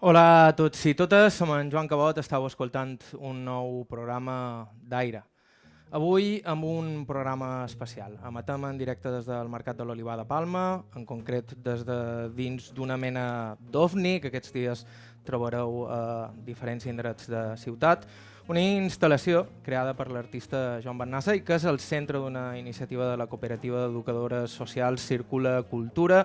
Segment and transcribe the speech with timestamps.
[0.00, 5.20] Hola a tots i totes, som en Joan Cabot, estàu escoltant un nou programa d'Aire.
[5.92, 8.14] Avui amb un programa especial.
[8.24, 10.62] Emetem en directe des del Mercat de l'Olivar de Palma,
[10.96, 11.98] en concret des de
[12.32, 14.86] dins d'una mena d'ovni que aquests dies
[15.28, 15.98] trobareu a
[16.46, 18.06] diferents indrets de ciutat.
[18.48, 23.20] Una instal·lació creada per l'artista Joan Bernassa i que és el centre d'una iniciativa de
[23.20, 26.24] la cooperativa d'educadores socials Circula Cultura,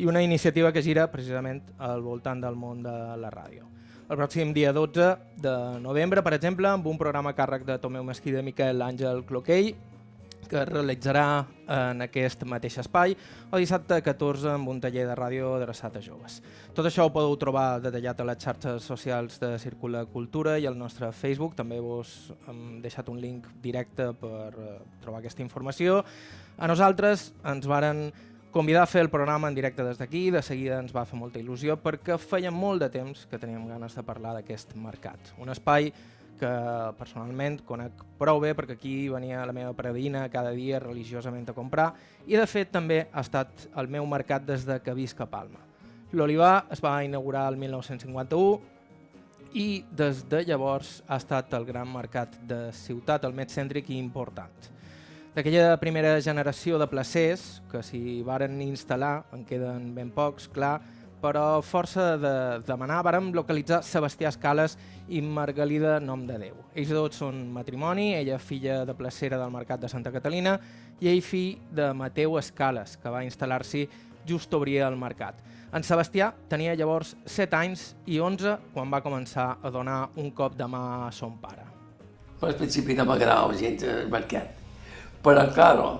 [0.00, 3.66] i una iniciativa que gira precisament al voltant del món de la ràdio.
[4.10, 5.52] El pròxim dia 12 de
[5.84, 9.74] novembre, per exemple, amb un programa càrrec de Tomeu Mesquida i Miquel Àngel Cloquell,
[10.50, 11.24] que es realitzarà
[11.70, 13.12] en aquest mateix espai,
[13.52, 16.40] o dissabte 14 amb un taller de ràdio adreçat a joves.
[16.74, 20.80] Tot això ho podeu trobar detallat a les xarxes socials de Circula Cultura i al
[20.80, 21.54] nostre Facebook.
[21.60, 26.00] També vos hem deixat un link directe per eh, trobar aquesta informació.
[26.58, 28.08] A nosaltres ens varen
[28.50, 31.38] convidar a fer el programa en directe des d'aquí, de seguida ens va fer molta
[31.38, 35.32] il·lusió perquè feia molt de temps que teníem ganes de parlar d'aquest mercat.
[35.38, 35.92] Un espai
[36.40, 36.50] que
[36.98, 41.92] personalment conec prou bé perquè aquí venia la meva predina cada dia religiosament a comprar
[42.26, 45.60] i de fet també ha estat el meu mercat des de que visc a Palma.
[46.12, 48.58] L'Olivar es va inaugurar el 1951
[49.54, 53.98] i des de llavors ha estat el gran mercat de ciutat, el més cèntric i
[53.98, 54.79] important
[55.34, 60.80] d'aquella primera generació de placers que s'hi varen instal·lar, en queden ben pocs, clar,
[61.20, 62.32] però força de
[62.66, 64.76] demanar vàrem localitzar Sebastià Escales
[65.12, 66.56] i Margalida Nom de Déu.
[66.74, 70.56] Ells dos són matrimoni, ella filla de placera del Mercat de Santa Catalina
[71.00, 73.86] i ell fill de Mateu Escales, que va instal·lar-s'hi
[74.26, 75.38] just obria el mercat.
[75.72, 80.56] En Sebastià tenia llavors 7 anys i 11 quan va començar a donar un cop
[80.58, 81.68] de mà a son pare.
[82.40, 84.59] Al principi no m'agradava gens el mercat
[85.24, 85.90] però, claro,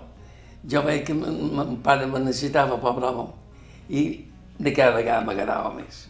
[0.69, 3.29] jo veig que mon pare me necessitava, pobre home,
[3.89, 4.25] i
[4.59, 6.07] de cada vegada m'agradava més.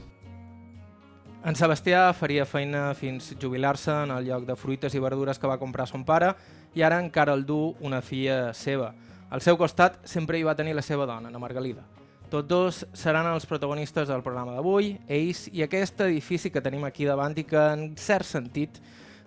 [1.40, 5.56] En Sebastià faria feina fins jubilar-se en el lloc de fruites i verdures que va
[5.56, 6.34] comprar son pare
[6.76, 8.90] i ara encara el du una filla seva.
[9.30, 11.86] Al seu costat sempre hi va tenir la seva dona, la Margalida.
[12.30, 17.08] Tots dos seran els protagonistes del programa d'avui, ells i aquest edifici que tenim aquí
[17.08, 18.76] davant i que en cert sentit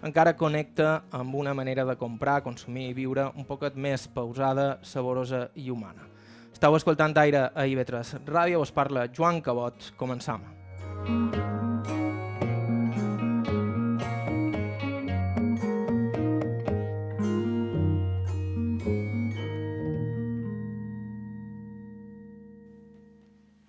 [0.03, 5.47] encara connecta amb una manera de comprar, consumir i viure un poquet més pausada, saborosa
[5.55, 6.09] i humana.
[6.53, 9.93] Estau escoltant aire a IB3 Ràdio, us parla Joan Cabot.
[9.97, 10.43] Començam.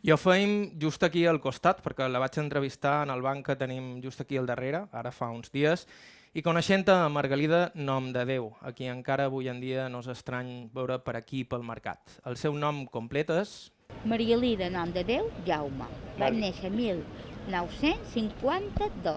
[0.05, 4.03] Jo feim just aquí al costat, perquè la vaig entrevistar en el banc que tenim
[4.05, 5.87] just aquí al darrere, ara fa uns dies,
[6.35, 10.11] i coneixent a Margalida Nom de Déu, a qui encara avui en dia no és
[10.11, 12.19] estrany veure per aquí pel mercat.
[12.27, 13.71] El seu nom complet és...
[14.03, 15.87] Maria Lida Nom de Déu Jaume.
[16.19, 19.15] Va néixer 1952,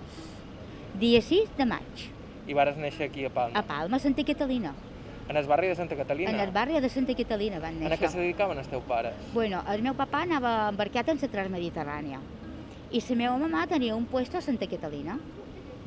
[1.02, 2.06] dia 6 de maig.
[2.46, 3.58] I vares néixer aquí a Palma?
[3.58, 4.78] A Palma, Santa Catalina.
[5.28, 6.30] En el barri de Santa Catalina?
[6.30, 7.98] En el barri de Santa Catalina van néixer.
[7.98, 9.18] En què se dedicaven els teus pares?
[9.34, 12.22] Bueno, el meu papa anava embarcat en la Transmediterrània
[12.94, 15.18] i la meva mamà tenia un puesto a Santa Catalina,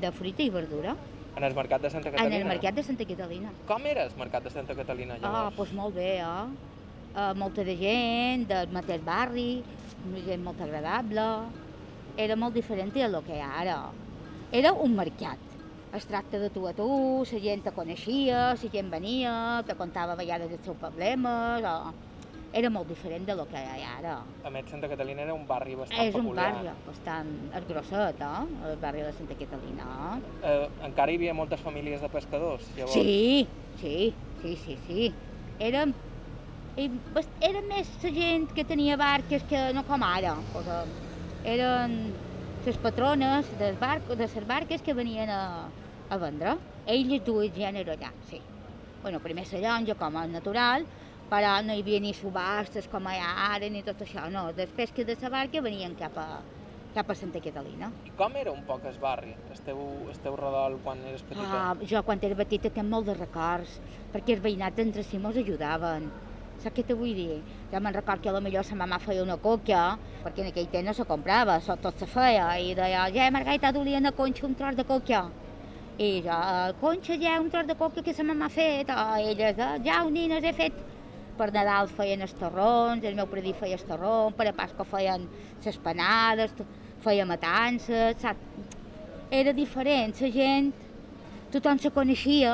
[0.01, 0.97] de fruita i verdura.
[1.39, 2.37] En el mercat de Santa Catalina?
[2.37, 3.53] En el mercat de Santa Catalina.
[3.71, 5.57] Com era el mercat de Santa Catalina Ah, llavors?
[5.57, 6.57] doncs molt bé, eh?
[7.13, 9.65] Uh, molta de gent, del mateix barri,
[10.27, 11.27] gent molt agradable.
[12.17, 13.79] Era molt diferent del que hi ha ara.
[14.51, 15.41] Era un mercat.
[15.93, 16.87] Es tracta de tu a tu,
[17.33, 21.95] la gent te coneixia, la gent venia, te contava a vegades els seus problemes, o...
[22.53, 24.15] era molt diferent de lo que hi ha ara.
[24.45, 28.69] A més, Santa Catalina era un barri bastant És un barri bastant és grosset, eh?
[28.69, 30.19] el barri de Santa Catalina.
[30.43, 32.97] Eh, encara hi havia moltes famílies de pescadors, llavors?
[32.97, 33.47] Sí,
[33.81, 35.13] sí, sí, sí, sí.
[35.61, 35.85] Era,
[36.81, 40.35] era més la gent que tenia barques que no com ara.
[40.55, 40.83] Cosa.
[41.47, 42.01] Eren
[42.67, 45.69] les patrones de les barques que venien a,
[46.11, 46.59] a vendre.
[46.91, 48.41] Elles dues gènere allà, sí.
[49.05, 50.85] Bueno, primer la llonja com a natural,
[51.31, 54.49] però no hi havia ni subhastes com hi ha ara ni tot això, no.
[54.57, 56.27] Després que de la barca venien cap a,
[56.95, 57.93] cap a Santa Catalina.
[58.05, 59.79] I com era un poc el barri, el teu,
[60.11, 61.61] el teu redol quan eres petita?
[61.71, 63.79] Ah, jo quan era petita tinc molt de records,
[64.13, 66.11] perquè els veïnats entre si mos ajudaven.
[66.61, 67.39] Saps què te vull dir?
[67.71, 69.95] Jo me'n record que a lo millor sa mamà feia una coca,
[70.25, 74.03] perquè en aquell temps no se comprava, tot se feia, i deia, ja, Margarita, dulia
[74.03, 75.23] una conxa un tros de coca.
[75.97, 79.17] I jo, "Eh, conxa, ja, un tros de coca que sa mamà ha fet, o
[79.17, 80.73] elles, "Eh, ja, un nines he fet.
[81.41, 85.23] Per Nadal feien els torrons, el meu predí feia el torrons, per a Pasqua feien
[85.65, 86.53] les panades,
[87.01, 88.77] feia matances, saps?
[89.33, 90.69] Era diferent, la gent
[91.55, 92.53] tothom se coneixia,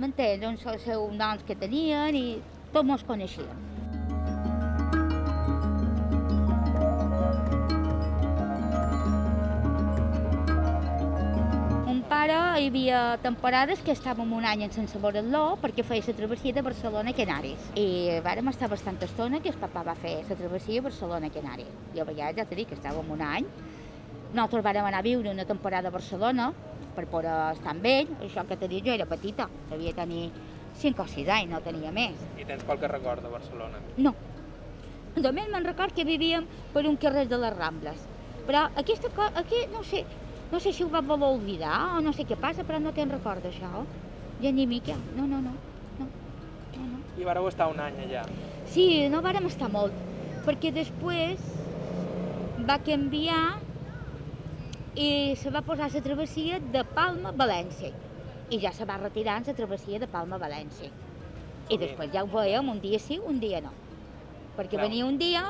[0.00, 0.40] m'entens?
[0.40, 2.26] Doncs els seus noms que tenien i
[2.72, 3.73] tots mos coneixien.
[12.64, 17.12] Hi havia temporades que estàvem un any sense veure-lo perquè feia la travessia de Barcelona
[17.12, 17.66] a Canaris.
[17.76, 21.34] I vàrem estar bastant estona que el papa va fer la travessia a Barcelona a
[21.34, 21.68] Canaris.
[21.92, 23.50] I a vegades, ja t'he dit que estàvem un any.
[24.32, 26.48] Nosaltres vàrem anar a viure una temporada a Barcelona
[26.96, 28.16] per poder estar amb ell.
[28.24, 30.30] Això que t'he dit, jo era petita, devia tenir
[30.80, 32.16] 5 o 6 anys, no tenia més.
[32.40, 33.84] I tens qualque record de Barcelona?
[33.98, 34.16] No.
[35.20, 38.08] Només me'n record que vivíem per un carrer de les Rambles.
[38.48, 40.02] Però aquesta cosa, aquí, no sé,
[40.52, 43.12] no sé si ho va voler oblidar o no sé què passa, però no te'n
[43.12, 43.84] record d'això.
[44.42, 44.96] Ja ni mica.
[45.16, 45.52] No, no, no.
[45.98, 46.06] no.
[46.76, 47.02] no, no.
[47.18, 48.24] I vareu estar un any allà.
[48.70, 49.94] Sí, no vàrem estar molt,
[50.46, 51.42] perquè després
[52.68, 53.42] va canviar
[54.94, 57.90] i se va posar la travessia de Palma a València.
[58.50, 60.90] I ja se va retirar la travessia de Palma a València.
[61.72, 63.72] I després ja ho veiem, un dia sí, un dia no.
[64.56, 64.84] Perquè Clar.
[64.84, 65.42] venia un dia,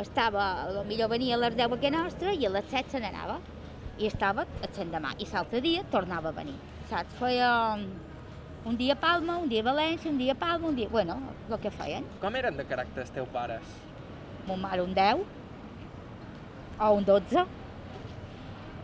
[0.00, 0.46] estava,
[0.88, 3.38] millor venia a les 10 a que nostra i a les 7 se n'anava.
[3.96, 5.14] I estava a l'endemà.
[5.18, 6.56] I l'altre dia tornava a venir.
[6.90, 7.16] Saps?
[7.20, 7.50] Feia
[8.66, 10.88] un dia a Palma, un dia a València, un dia a Palma, un dia...
[10.90, 11.16] Bueno,
[11.48, 12.04] el que feien.
[12.20, 13.76] Com eren de caràcter els teus pares?
[14.46, 15.22] Mon mare un 10
[16.78, 17.46] o un 12.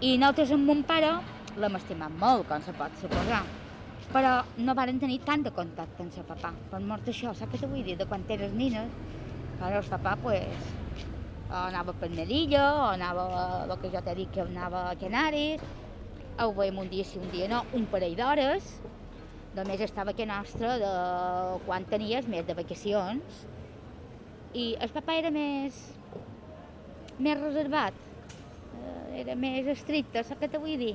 [0.02, 1.12] I nosaltres amb mon pare
[1.58, 3.42] l'hem estimat molt, com se pot suposar.
[4.12, 6.52] Però no varen tenir tant de contacte amb el papà.
[6.70, 7.98] Per mort d'això, saps què te vull dir?
[8.00, 8.88] De quan eres nines,
[9.60, 10.72] ara el papà, pues,
[11.52, 13.26] anava per Melilla, o anava,
[13.66, 15.62] el que jo t'he dit que anava a Canaris,
[16.40, 18.68] ho veiem un dia sí, un dia no, un parell d'hores.
[19.52, 20.92] Només estava aquí nostra de
[21.66, 23.42] quan tenies més de vacacions.
[24.56, 25.76] I el papà era més,
[27.20, 27.96] més reservat,
[29.16, 30.94] era més estricte, saps què te vull dir?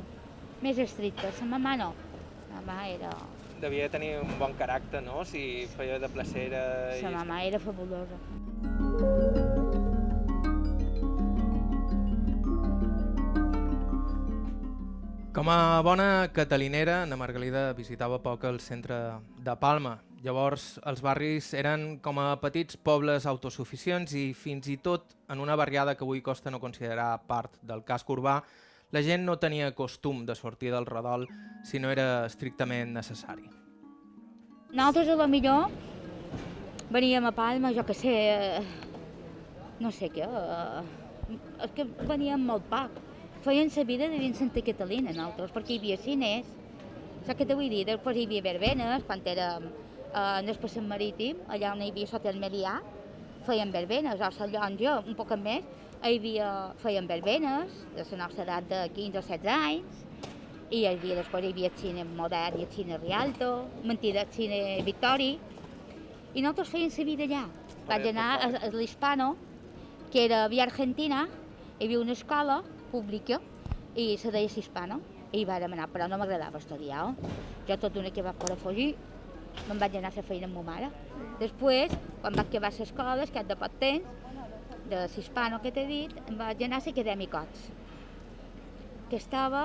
[0.66, 1.92] Més estricte, la mamà no.
[2.50, 3.12] La mamà era...
[3.62, 5.24] Devia tenir un bon caràcter, no?
[5.26, 6.64] Si feia de placera...
[7.02, 9.46] La mamà era fabulosa.
[15.38, 18.96] Com a bona catalinera, na Margalida visitava poc el centre
[19.46, 19.92] de Palma.
[20.26, 25.54] Llavors, els barris eren com a petits pobles autosuficients i fins i tot en una
[25.54, 28.40] barriada que avui costa no considerar part del casc urbà,
[28.90, 31.30] la gent no tenia costum de sortir del redol
[31.62, 33.46] si no era estrictament necessari.
[34.74, 35.70] Nosaltres, a lo millor,
[36.90, 38.66] veníem a Palma, jo que sé, eh,
[39.86, 43.04] no sé què, eh, és que veníem molt poc.
[43.48, 46.48] Feien la vida de dins Santa Catalina, nosaltres, perquè hi havia cines.
[47.24, 47.86] Saps què te vull dir?
[47.88, 52.10] Després hi havia verbenes, quan érem eh, en el passeig marítim, allà on hi havia
[52.12, 52.74] sota el Melià,
[53.48, 55.64] feien verbenes, o Sant Llonja, un poc més,
[56.02, 56.52] hi havia,
[56.84, 60.06] feien verbenes, de la nostra edat de 15 o 16 anys,
[60.68, 63.52] i hi havia, després hi havia el cine modern i el cine Rialto,
[63.88, 65.38] mentida, el cine Victori,
[66.36, 67.46] i nosaltres feien la vida allà.
[67.88, 69.38] Vaig anar a, a l'Hispano,
[70.12, 71.30] que era via Argentina,
[71.78, 73.40] hi havia una escola pública
[73.96, 75.00] i se deia Hispano,
[75.32, 77.08] i hi vàrem anar, però no m'agradava estudiar.
[77.68, 78.94] Jo tot d'una que va poder fugir,
[79.68, 80.92] me'n vaig anar a fer feina amb ma mare.
[81.42, 84.08] Després, quan vaig acabar l'escola, es cap de poc temps,
[84.88, 87.66] de l'Hispano que t'he dit, em vaig anar a l'Acadèmicots,
[89.10, 89.64] que estava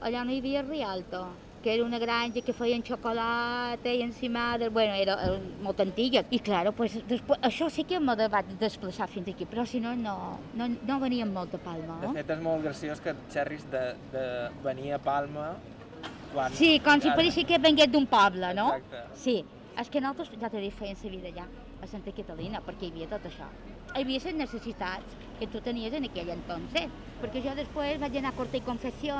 [0.00, 1.22] allà on hi havia Rialto,
[1.62, 6.22] que era una granja que feien xocolata i encimada, bueno, era, era molt antiga.
[6.30, 9.92] I claro, pues, després, això sí que me vaig desplaçar fins aquí, però si no,
[9.96, 11.98] no, no, no veníem molt de Palma.
[12.00, 12.14] De No?
[12.16, 14.24] fet, és molt graciós que xerris de, de
[14.64, 15.52] venir a Palma
[16.32, 16.52] quan...
[16.56, 18.70] Sí, com si pareixia que vengués d'un poble, no?
[18.78, 19.20] Exacte.
[19.20, 19.36] Sí,
[19.76, 21.46] és que nosaltres, ja t'he dit, feien la vida allà,
[21.80, 23.48] a Santa Catalina, perquè hi havia tot això.
[23.96, 26.88] Hi havia les necessitats que tu tenies en aquell entonces,
[27.20, 29.16] perquè jo després vaig anar a Corte i Confessió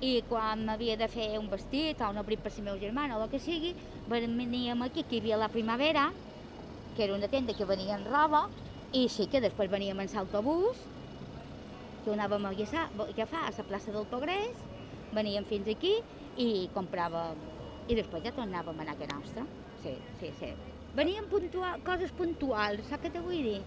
[0.00, 3.22] i quan m'havia de fer un vestit o un abric per la meva germana o
[3.24, 3.74] el que sigui,
[4.06, 6.10] veníem aquí, que hi havia la Primavera,
[6.94, 8.46] que era una tenda que venia en roba,
[8.92, 10.76] i sí que després veníem en l'autobús,
[12.04, 14.62] que anàvem a agafar a la plaça del Progrés,
[15.12, 15.92] veníem fins aquí
[16.36, 17.40] i compràvem,
[17.88, 19.46] i després ja tornàvem a anar a casa nostra.
[19.82, 20.52] Sí, sí, sí.
[20.96, 23.58] Venien puntual, coses puntuals, saps què te vull dir?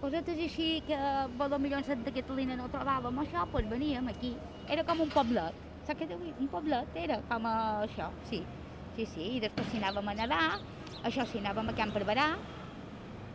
[0.00, 0.98] Cosetes així que
[1.38, 4.36] potser en Santa Catalina no trobàvem això, doncs veníem aquí.
[4.68, 6.34] Era com un poblet, saps què te vull dir?
[6.42, 8.42] Un poblet era com a això, sí.
[8.96, 10.44] Sí, sí, i després si anàvem a nedar,
[11.04, 12.30] això si anàvem a Camp Barberà,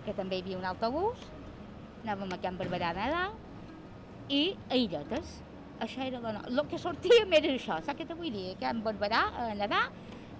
[0.06, 1.22] que també hi havia un autobús,
[2.04, 3.28] anàvem a Camp Barberà a nedar,
[4.32, 5.42] i a illetes.
[5.82, 6.42] Això era la no...
[6.50, 8.56] El que sortíem era això, saps què te vull dir?
[8.70, 9.82] En Barberà, a nedar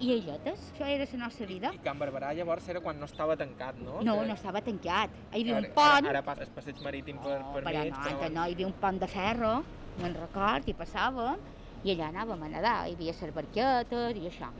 [0.02, 0.68] i a illetes.
[0.74, 1.70] Això era la nostra vida.
[1.74, 4.00] I Can Barberà llavors era quan no estava tancat, no?
[4.02, 5.14] No, Que- no estava tancat.
[5.32, 7.92] Hi havia un Ara- pont, Ara, ara passa el passeig marítim per, per però mig,
[7.94, 9.54] no, antes no, hi havia un pont de ferro,
[10.02, 11.38] me'n record, i passàvem,
[11.82, 14.50] i allà anàvem a nedar, hi havia les barquetes i això.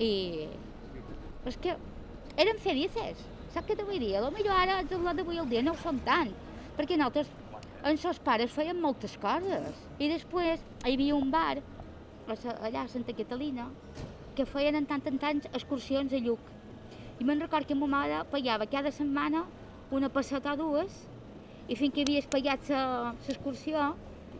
[0.00, 0.10] I
[1.50, 1.76] és que
[2.40, 3.20] érem felices,
[3.52, 4.14] saps què te vull dir?
[4.16, 6.32] A lo millor ara, els d'avui al dia no ho som tant,
[6.78, 7.28] perquè nosaltres,
[7.84, 9.76] els pares, fèiem moltes coses.
[9.98, 11.60] I després hi havia un bar
[12.28, 13.68] allà a Santa Catalina,
[14.34, 16.52] que feien en tant en tants excursions a Lluc.
[17.20, 19.44] I me'n record que ma mare pagava cada setmana
[19.90, 20.94] una passeta o dues
[21.68, 22.70] i fins que havia pagat
[23.28, 23.92] l'excursió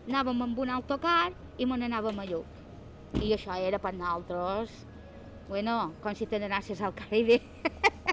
[0.07, 2.59] anàvem amb un autocar i me n'anàvem a Lluc.
[3.23, 4.73] I això era per nosaltres,
[5.47, 7.39] bueno, com si te n'anassis al Caribe.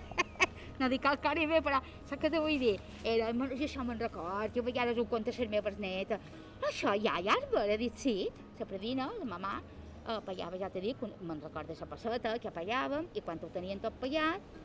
[0.81, 2.77] no dic al Caribe, però saps què te vull dir?
[3.03, 6.31] Era, jo això me'n record, jo a vegades ho conto a les meves netes.
[6.71, 8.17] Això, ja, ja, he dit sí,
[8.59, 9.57] la predina, la mamà,
[10.05, 13.51] eh, pagava, ja t'he dit, me'n record de la passeta que pagàvem, i quan ho
[13.51, 14.61] tenien tot pagat,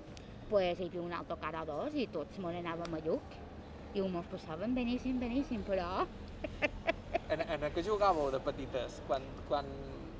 [0.49, 3.39] pues, hi havia un autocar o dos i tots me n'anàvem a Lluc.
[3.95, 6.05] I ho mos passàvem beníssim, beníssim, però...
[7.29, 8.99] En, en què jugàveu de petites?
[9.07, 9.69] Quan, quan,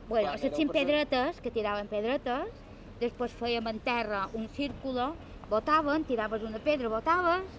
[0.07, 2.61] Bueno, quan les cinc pedretes, que tiraven pedretes,
[3.01, 5.13] després fèiem en terra un círculo,
[5.49, 7.57] botaven, tiraves una pedra, botaves,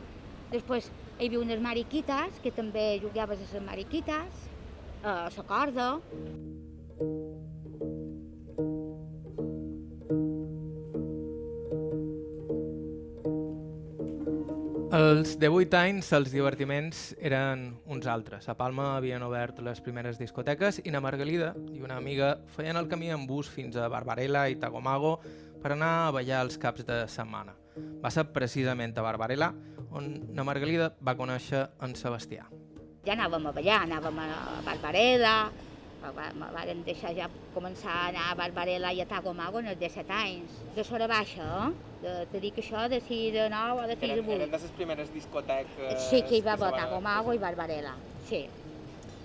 [0.53, 4.47] després hi havia unes mariquites, que també jugaves a les mariquites,
[5.03, 5.89] a la corda,
[14.95, 18.45] Als 18 anys els divertiments eren uns altres.
[18.47, 22.87] A Palma havien obert les primeres discoteques i na Margalida i una amiga feien el
[22.87, 25.17] camí en bus fins a Barbarella i Tagomago
[25.63, 27.57] per anar a ballar els caps de setmana.
[27.75, 29.51] Va ser precisament a Barbarella
[29.91, 32.47] on na Margalida va conèixer en Sebastià.
[33.07, 35.35] ja anàvem a ballar, anàvem a Barbarella,
[36.13, 39.79] va- me varen deixar ja començar a anar a Barbarella i a Tagomago en els
[39.81, 40.51] 17 anys.
[40.77, 41.73] De sora baixa, eh?
[42.03, 44.35] De, te dic això de 6 a 9 o de 6 a Eren, 8.
[44.37, 46.03] eren de les primeres discoteques...
[46.11, 47.95] Sí, que hi va se van- votar Gomago i Barbarella,
[48.29, 48.47] sí.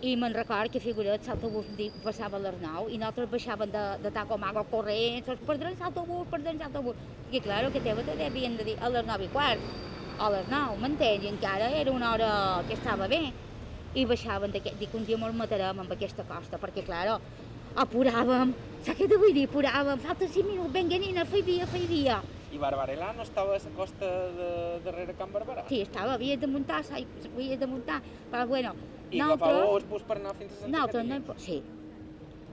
[0.01, 1.67] I me'n record que figurat l'autobús
[2.03, 6.57] passava a les 9 i nosaltres baixàvem de, de Tacomago corrents, ens perdrem l'autobús, perdrem
[6.57, 6.95] l'autobús.
[7.31, 9.59] I claro, que teva te devien de dir a les 9 i quart,
[10.17, 11.23] a les 9, m'entens?
[11.23, 12.31] I encara era una hora
[12.67, 13.21] que estava bé.
[13.93, 17.19] I baixàvem, d'aquest- dic, un dia molt matarem amb aquesta costa, perquè, claro,
[17.75, 18.53] apuràvem,
[18.85, 19.47] saps què te vull dir?
[19.49, 22.21] Apuràvem, falta 5 minuts, vinga, nina, fai via, fai via.
[22.51, 25.65] I Barbarella no estava a la costa de, darrere Can Barberà?
[25.69, 28.73] Sí, estava, havies de muntar, sai- havies de muntar, però bueno,
[29.11, 31.61] I agafàveu el bus per anar fins a Santa Nosaltres no, po- sí,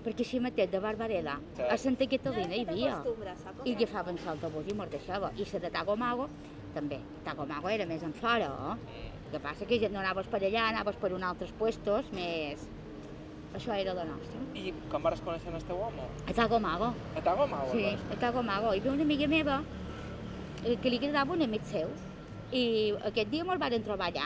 [0.04, 1.62] perquè així mateix de Barbarella Sí.
[1.62, 3.02] a Santa Catalina hi havia
[3.64, 5.30] i agafaven l'autobús i mos deixava.
[5.36, 6.28] I la de Tagomago
[6.74, 6.98] també.
[7.24, 9.07] Tagomago era més en fora, eh?
[9.28, 12.62] El que passa que ja no anaves per allà, anaves per uns altres puestos més...
[13.58, 14.40] Això era la nostra.
[14.56, 16.04] I com vas conèixer el teu home?
[16.28, 17.68] A Tagomago, A Tagomau?
[17.72, 18.72] sí, a Tagomago.
[18.72, 19.58] Hi havia una amiga meva
[20.62, 21.92] que li agradava un amic seu
[22.52, 22.64] i
[23.10, 24.24] aquest dia me'l varen trobar allà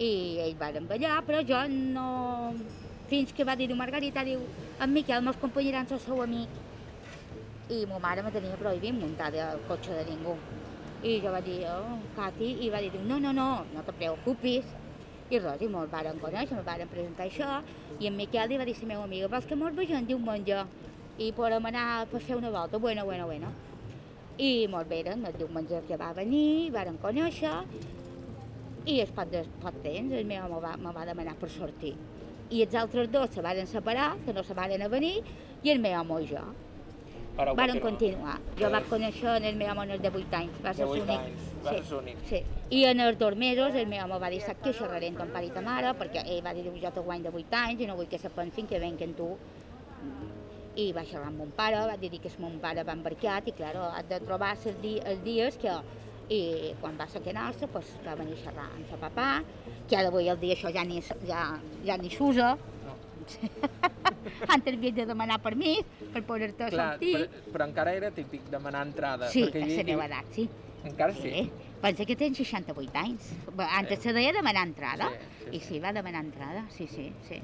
[0.00, 0.10] i
[0.46, 2.06] ells varen ballar, però jo no...
[3.12, 4.46] Fins que va dir Margarita, diu,
[4.80, 6.48] en Miquel me'ls companyaran el seu amic.
[7.68, 10.38] I ma mare me tenia prohibit muntar del cotxe de ningú.
[11.02, 14.68] I jo vaig dir, oh, Cati, i va dir, no, no, no, no te preocupis.
[15.32, 17.56] I res, i me'ls varen conèixer, me'ls varen presentar això,
[17.98, 20.60] i en Miquel li va dir a la meva amiga, vols que mos vegem diumenge?
[21.18, 23.50] I podem anar per fer una volta, bueno, bueno, bueno.
[24.38, 27.56] I molt bé, eren el diumenge que va venir, varen conèixer,
[28.86, 31.96] i es pot, de, pot temps el meu home va, me va demanar per sortir.
[32.50, 35.16] I els altres dos se varen separar, que no se varen a venir,
[35.64, 36.46] i el meu home i jo.
[37.36, 38.38] Varen continuar.
[38.58, 41.20] Jo Eh, vaig conèixer en el meu home de 8 anys, va ser 8 l'únic.
[41.64, 42.18] va ser l'únic.
[42.28, 42.42] Sí.
[42.70, 45.32] I en els dos mesos el meu home va dir, saps què, xerraré amb ton
[45.32, 47.86] pare i ta mare, perquè ell va dir, jo te guany de 8 anys i
[47.86, 49.36] no vull que se pensin que venc en tu.
[50.76, 53.76] I va xerrar amb mon pare, va dir que mon pare va embarcat i, clar,
[53.76, 55.80] has de trobar els, di els dies que...
[56.32, 59.42] I quan va ser que nostre, pues, va venir a xerrar amb sa papà,
[59.88, 62.56] que ara avui el dia això ja ni, ja, ja ni s'usa.
[64.54, 65.80] Antes havies de demanar permís
[66.12, 67.12] per poder-te sortir.
[67.16, 69.30] però, però encara era típic demanar entrada.
[69.32, 70.48] Sí, a la meva edat, sí.
[70.82, 71.30] Encara sí?
[71.30, 71.52] Sí.
[71.82, 73.30] Pensa que tens 68 anys.
[73.70, 75.10] Antes se deia demanar entrada.
[75.10, 77.40] Sí, sí, I sí, va demanar entrada, sí, sí, sí.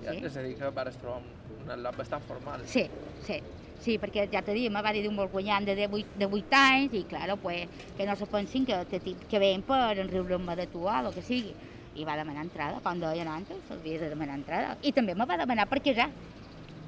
[0.00, 2.64] Ja, Sí, És a dir, que vares trobar un, lot bastant formal.
[2.66, 2.86] sí,
[3.26, 3.40] sí.
[3.80, 6.56] Sí, perquè ja t'he dit, me va dir un molt guanyant de 8, de 8
[6.58, 7.64] anys i, claro, pues,
[7.96, 11.22] que no se pensin que, que, que ven per enriure-me de tu o el que
[11.24, 11.54] sigui.
[11.98, 14.76] I va demanar entrada, com deien antes, havia de demanar entrada.
[14.86, 16.10] I també me va demanar per casar.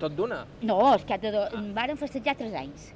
[0.02, 0.42] Tot d'una?
[0.62, 1.46] No, és que de, do...
[1.74, 2.90] varen festejar 3 anys.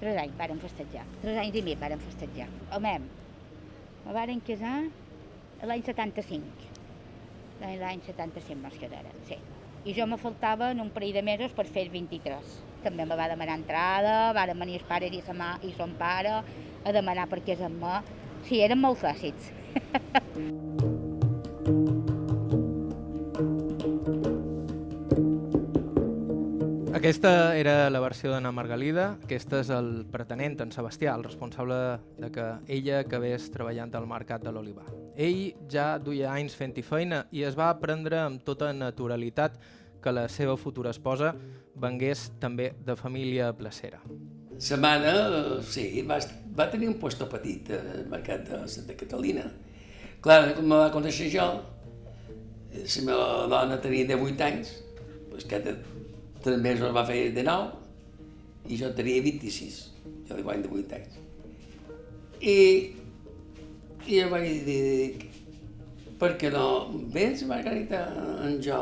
[0.00, 1.04] 3 anys varen festejar.
[1.22, 2.48] 3 anys i mig varen festejar.
[2.76, 2.94] Home,
[4.04, 4.78] me varen casar
[5.64, 6.70] l'any 75.
[7.60, 9.38] L'any l'any 75 mos quedaren, sí.
[9.84, 12.56] I jo me faltaven un parell de mesos per fer el 23.
[12.84, 16.40] També me va demanar entrada, varen venir els pares i, sa mà, i son pare
[16.40, 18.24] a demanar per què és amb mi.
[18.48, 19.52] Sí, eren molt clàssics.
[26.94, 31.74] Aquesta era la versió d'Anna Margalida, aquesta és el pretenent, en Sebastià, el responsable
[32.22, 34.84] de que ella acabés treballant al mercat de l'olivar.
[35.18, 39.56] Ell ja duia anys fent-hi feina i es va aprendre amb tota naturalitat
[40.04, 41.32] que la seva futura esposa
[41.74, 43.98] vengués també de família placera.
[44.62, 46.20] Sa mare, eh, sí, va,
[46.54, 49.48] va tenir un puesto petit al mercat de Santa Catalina.
[50.22, 51.50] Clar, com me va conèixer jo,
[52.70, 54.76] eh, la meva dona tenia 18 anys,
[55.32, 55.74] doncs cada
[56.44, 59.78] tres mesos va fer de 9 i jo tenia 26,
[60.28, 60.44] jo de
[60.80, 61.16] 8 anys.
[62.40, 62.58] I,
[64.06, 65.30] i jo vaig dir,
[66.20, 66.66] per què no
[67.14, 68.02] vens, Margarita,
[68.44, 68.80] en jo,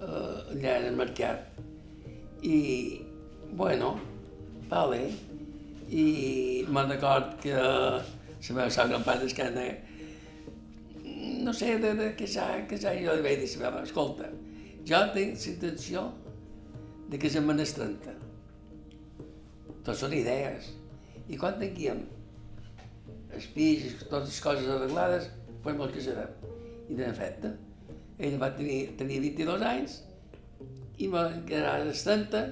[0.00, 1.60] eh, allà al mercat?
[2.42, 2.56] I,
[3.52, 3.94] bueno,
[4.70, 5.02] vale.
[5.90, 9.68] I me'n record que la meva sogra em va descanar
[11.40, 14.28] no sé, de, de casar, casar, jo li vaig dir escolta,
[14.88, 16.02] jo tinc la intenció
[17.10, 18.14] de casar-me als 30.
[19.86, 20.70] Tot són idees.
[21.30, 22.04] I quan tinguem
[23.34, 25.28] els fills, totes les coses arreglades,
[25.64, 26.32] pues mos casarem.
[26.90, 27.46] I de fet,
[28.20, 30.00] ell va tenir, tenir 22 anys
[31.00, 32.42] i va quedar als 30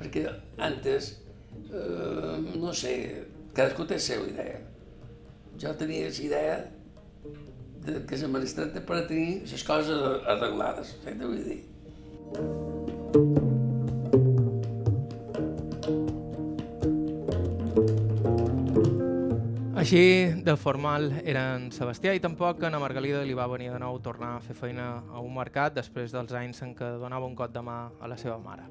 [0.00, 0.24] perquè
[0.68, 1.10] antes,
[1.70, 2.94] eh, no sé,
[3.56, 4.60] cadascú té la seva idea.
[5.60, 6.56] Jo tenia la idea
[7.86, 11.60] de que la magistrata per a tenir les coses arreglades, què vull dir?
[19.86, 23.76] Així de formal era en Sebastià i tampoc a na Margalida li va venir de
[23.78, 27.36] nou tornar a fer feina a un mercat després dels anys en què donava un
[27.38, 28.64] cot de mà a la seva mare.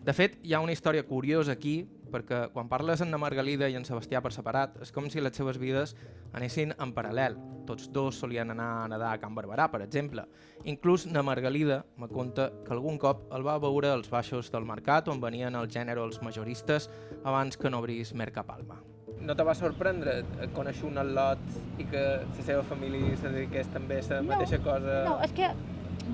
[0.00, 1.74] De fet, hi ha una història curiosa aquí,
[2.08, 5.58] perquè quan parles amb Margalida i en Sebastià per separat, és com si les seves
[5.60, 5.92] vides
[6.32, 7.36] anessin en paral·lel.
[7.68, 10.24] Tots dos solien anar a nedar a Can Barberà, per exemple.
[10.64, 15.12] Inclús na Margalida me conta que algun cop el va veure als baixos del mercat
[15.12, 16.88] on venien el gènere els majoristes
[17.24, 18.80] abans que no obrís Mercapalma
[19.20, 20.22] no te va sorprendre
[20.56, 21.38] conèixer un al·lot
[21.78, 24.96] i que la seva família se dediqués també a la No, mateixa cosa?
[25.08, 25.48] No, és que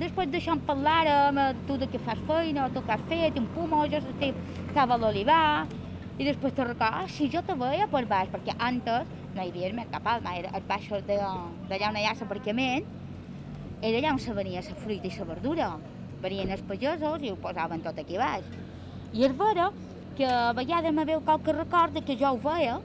[0.02, 3.46] després d'això en parlàrem, eh, tu de què fas feina, tu què has fet, un
[3.54, 4.36] puma, jo estic,
[4.66, 5.66] estava a l'olivar,
[6.18, 9.48] i després te recordo, ah, sí, jo te veia per baix, perquè antes no hi
[9.52, 12.84] havia més cap alma, era els baixos d'allà on hi ha l'aparcament,
[13.80, 15.68] era allà on se venia la fruita i la verdura.
[16.18, 18.42] Venien els pagesos i ho posaven tot aquí baix.
[19.14, 19.68] I és vera
[20.18, 22.80] que a vegades me veu qualque record que jo ho veia,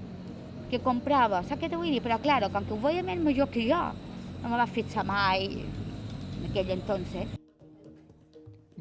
[0.71, 2.01] que comprava, saps què t'ho vull dir?
[2.03, 3.81] Però, clar, com que ho veia més major que jo,
[4.41, 7.39] no me va fixar mai en aquell entonces.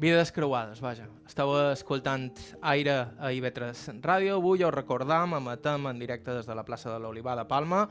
[0.03, 1.05] Vides creuades, vaja.
[1.27, 4.39] Estava escoltant Aire a IB3 Ràdio.
[4.41, 7.85] Avui us recordam, emetem en directe des de la plaça de l'Olivar de Palma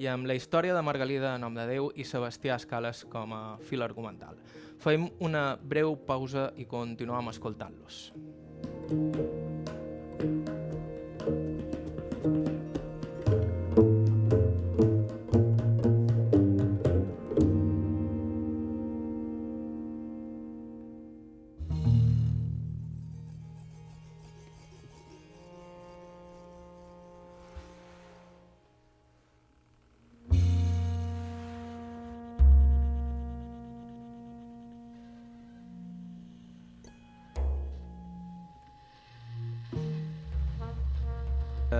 [0.00, 3.84] i amb la història de Margalida Nom de Déu i Sebastià Escales com a fil
[3.84, 4.40] argumental.
[4.82, 8.08] Fem una breu pausa i continuem escoltant-los.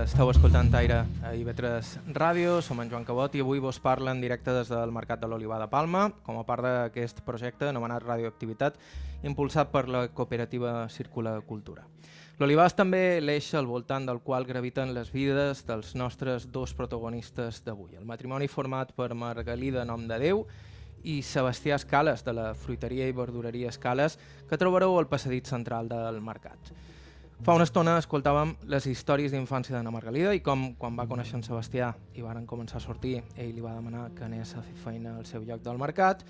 [0.03, 4.19] Estau escoltant Aire a IB3 Ràdio, som en Joan Cabot i avui vos parla en
[4.19, 8.75] directe des del Mercat de l'Olivar de Palma com a part d'aquest projecte anomenat Radioactivitat
[9.23, 11.85] impulsat per la cooperativa Círcula Cultura.
[12.41, 17.63] L'Olivar és també l'eix al voltant del qual graviten les vides dels nostres dos protagonistes
[17.63, 17.95] d'avui.
[17.95, 20.43] El matrimoni format per Margalida Nom de Déu
[21.03, 26.19] i Sebastià Escales, de la fruiteria i verdureria Escales, que trobareu al passadit central del
[26.19, 26.75] mercat.
[27.41, 31.43] Fa una estona escoltàvem les històries d'infància d'Anna Margalida i com, quan va conèixer en
[31.43, 35.17] Sebastià i varen començar a sortir, ell li va demanar que anés a fer feina
[35.17, 36.21] al seu lloc del mercat,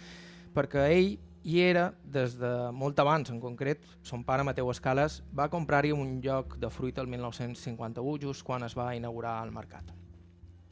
[0.55, 1.11] perquè ell
[1.43, 6.21] hi era des de molt abans, en concret, son pare Mateu Escales va comprar-hi un
[6.23, 9.91] lloc de fruita el 1951, just quan es va inaugurar el mercat.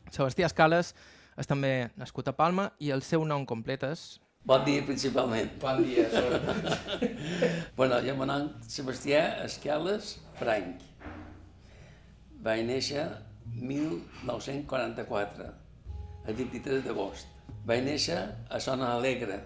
[0.10, 0.96] Sebastià Escales
[1.38, 4.21] és també nascut a Palma i el seu nom complet és...
[4.42, 5.52] Bon dia, principalment.
[5.62, 6.66] Bon dia, sobretot.
[7.78, 10.82] bueno, jo me nom Sebastià Escales Frank.
[12.42, 13.04] Vaig néixer
[13.54, 15.46] 1944,
[16.26, 17.30] el 23 d'agost.
[17.70, 18.18] Vaig néixer
[18.50, 19.38] a Sona Alegre,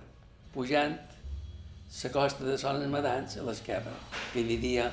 [0.56, 3.92] pujant la costa de Sones Madans a l'esquerra,
[4.32, 4.88] que hi vivia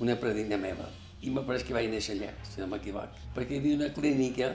[0.00, 0.88] una predina meva.
[1.20, 3.12] I me pareix que vaig néixer allà, si no m'equivoc.
[3.36, 4.54] Perquè hi havia una clínica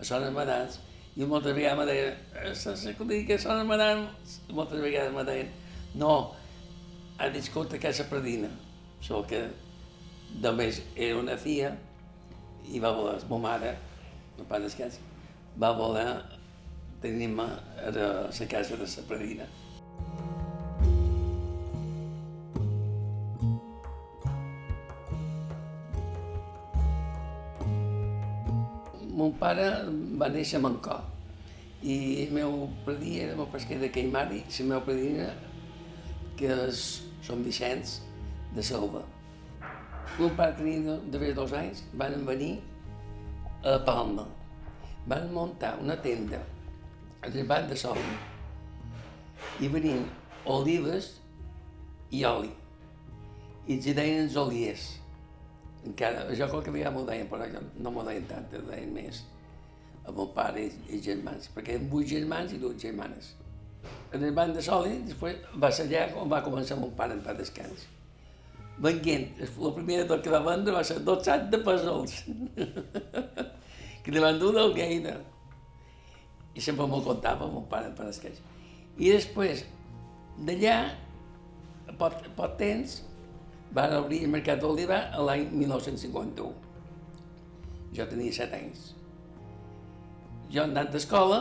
[0.00, 0.80] a Sones Madans
[1.20, 2.14] i moltes vegades me deien,
[3.36, 5.50] a Sones Madans, i moltes vegades me deien,
[6.00, 6.14] no,
[7.18, 7.28] ha
[7.82, 8.48] que és la predina.
[9.00, 9.42] Això que
[10.40, 11.74] només era una filla
[12.70, 13.72] i va voler, la meva mare,
[14.38, 14.96] no pas descans,
[15.60, 16.06] va voler
[17.02, 17.48] tenir-me
[17.84, 19.48] a la casa de la predina.
[29.40, 29.70] Pare
[30.20, 30.98] va néixer a Mancó
[31.82, 35.30] i el meu predí era el pesquer de Caimari i la meva predina,
[36.36, 36.82] que és
[37.24, 38.00] són Vicenç
[38.52, 39.00] de Selva.
[40.18, 42.58] Mon pare tenia d'haver dos anys, van venir
[43.64, 44.26] a Palma.
[45.08, 46.42] Van muntar una tenda
[47.24, 48.00] al Ribat de Sol
[49.60, 50.04] i venien
[50.44, 51.14] olives
[52.12, 52.52] i oli.
[53.68, 54.99] I els deien els oliers.
[55.86, 59.22] Encara, jo crec que ja m'ho deien, però jo no m'ho deien tant, deien més
[60.06, 63.34] a mon pare i, i germans, perquè eren vuit germans i dues germanes.
[64.12, 67.34] En el banc de Soli, després va ser allà on va començar mon pare pa
[67.36, 67.86] descans.
[68.80, 72.16] Venguent, la primera tot que va vendre va ser dos sacs de pèsols,
[74.04, 75.18] que li van dur del Gaina.
[76.56, 78.40] I sempre m'ho contava mon pare pa descans.
[78.98, 79.64] I després,
[80.48, 80.76] d'allà,
[82.00, 83.00] pot, pot temps,
[83.76, 86.50] van obrir el Mercat d'Oliva l'any 1951.
[87.96, 88.90] Jo tenia set anys.
[90.50, 91.40] Jo anant d'escola,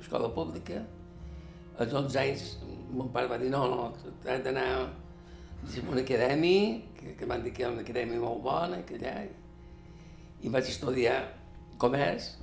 [0.00, 0.82] escola pública,
[1.78, 2.44] als 11 anys
[2.94, 3.86] mon pare va dir no, no,
[4.26, 4.82] has d'anar a
[5.90, 9.14] una acadèmia, que, que van dir que era una acadèmia molt bona, que allà,
[10.44, 11.16] i vaig estudiar
[11.80, 12.34] comerç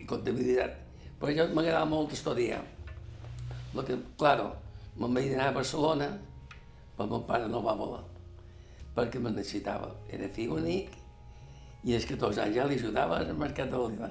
[0.00, 0.78] i comptabilitat.
[1.20, 2.62] Però jo m'agradava molt estudiar.
[3.74, 4.50] El que, claro,
[4.96, 6.10] me'n vaig anar a Barcelona,
[6.96, 8.02] però mon pare no va voler,
[8.96, 9.92] perquè me necessitava.
[10.08, 10.94] Era fill únic
[11.84, 14.10] i als 14 anys ja li ajudava al mercat de l'oliva.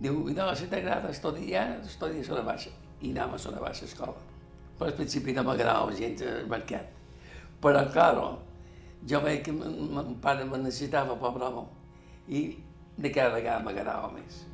[0.00, 2.70] Diu, no, si t'agrada estudiar, estudia a la baixa.
[3.00, 4.16] I anava a la baixa escola.
[4.78, 6.88] Però al principi no m'agradava gens al mercat.
[7.60, 8.26] Però, claro,
[9.06, 11.66] jo veig que mon pare me necessitava, pobre home,
[12.28, 12.46] i
[12.96, 14.46] de cada vegada m'agradava més.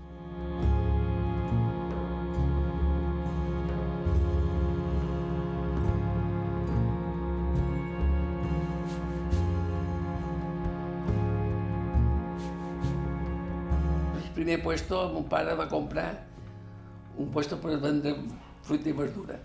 [14.47, 16.23] Primer puesto mon pare va comprar
[17.19, 18.13] un puesto per vendre
[18.63, 19.39] fruita i verdura.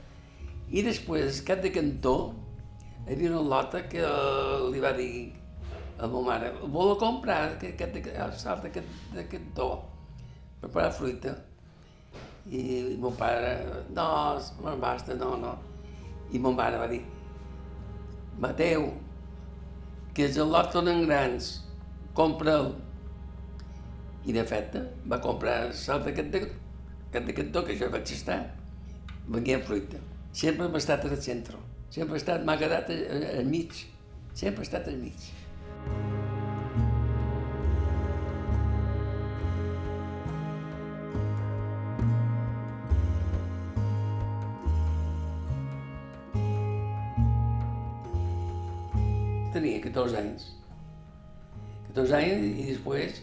[0.70, 2.36] I després, cap de cantó,
[3.08, 4.04] hi havia una lota que
[4.70, 5.32] li va dir
[5.98, 9.72] a ma mare, vol comprar aquest, aquest, aquest, de cantó
[10.62, 11.34] preparar fruita.
[12.46, 13.56] I mon pare,
[13.98, 14.06] no,
[14.62, 15.56] me'n basta, no, no.
[16.30, 17.02] I mon pare va dir,
[18.38, 18.86] Mateu,
[20.14, 21.52] que els lots són grans,
[22.14, 22.74] compra'l.
[24.22, 24.76] I de fet,
[25.10, 28.38] va comprar sal de, aquest cantó, que jo vaig estar,
[29.28, 30.02] venguent fruita.
[30.32, 31.58] Sempre hem estat al centre,
[31.90, 33.74] sempre he estat, m'ha quedat al mig,
[34.38, 35.32] sempre he estat al mig.
[49.52, 50.48] Tenia 14 anys.
[51.90, 53.20] 14 anys i després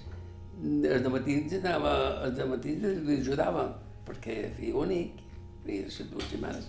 [0.58, 1.92] els de matins anava,
[2.26, 3.68] els de matins li ajudava,
[4.06, 5.20] perquè fill únic,
[5.64, 6.66] tenia les dues setmanes,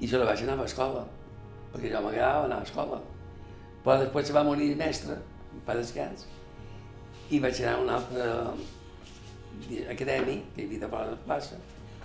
[0.00, 1.06] i se la vaig anar a escola,
[1.72, 3.00] perquè jo m'agradava anar a escola.
[3.84, 5.16] Però després se va morir el mestre,
[5.66, 6.26] per descans,
[7.30, 8.22] i vaig anar a un altre
[9.92, 11.60] acadèmic, que hi havia de fora de plaça,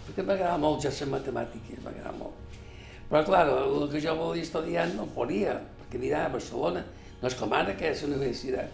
[0.06, 2.62] perquè m'agradava molt ja les matemàtiques, m'agradava molt.
[3.10, 6.82] Però, clar, el que jo volia estudiar no podia, perquè d'anar a Barcelona,
[7.22, 8.72] no és com ara, que és la universitat.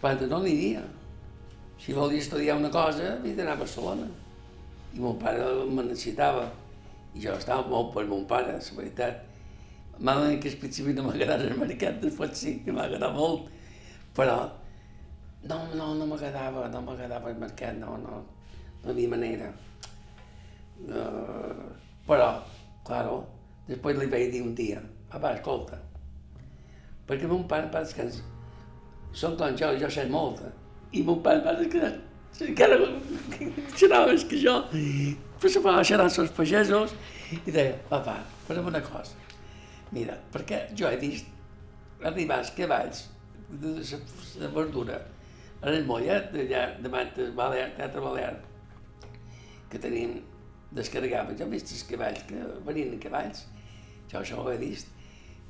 [0.00, 0.82] Però no havia.
[1.80, 4.06] Si volia estudiar una cosa, havia d'anar a Barcelona.
[4.92, 6.44] I mon pare me necessitava.
[7.14, 9.22] I jo estava molt per mon pare, la veritat.
[9.98, 13.48] Malament que al principi no m'agradava el mercat, després sí que m'agradava molt.
[14.16, 14.36] Però
[15.48, 18.20] no, no, no m'agradava, no m'agradava el mercat, no, no,
[18.84, 19.50] no havia manera.
[20.84, 21.72] Uh,
[22.04, 22.30] però,
[22.84, 23.22] claro,
[23.72, 24.84] després li vaig dir un dia,
[25.16, 25.80] va, escolta,
[27.08, 28.26] perquè mon pare va descansar.
[29.16, 30.44] Són com jo, jo sé molt,
[30.92, 31.92] i mon pare va quedar
[32.46, 32.78] encara
[33.76, 34.54] xerrava més que jo,
[35.40, 36.94] però se va xerrar els pagesos
[37.34, 39.16] i deia, papa, farem una cosa.
[39.94, 41.26] Mira, perquè jo he vist
[42.06, 43.02] arribar els cavalls
[43.60, 43.74] de
[44.40, 45.00] la verdura
[45.60, 48.36] a el mollet d'allà davant del Balear, Teatre Balear,
[49.70, 50.16] que tenim
[50.72, 51.36] descarregaven.
[51.36, 53.44] Jo he vist els cavalls, que venien cavalls,
[54.08, 54.88] jo això ho he vist.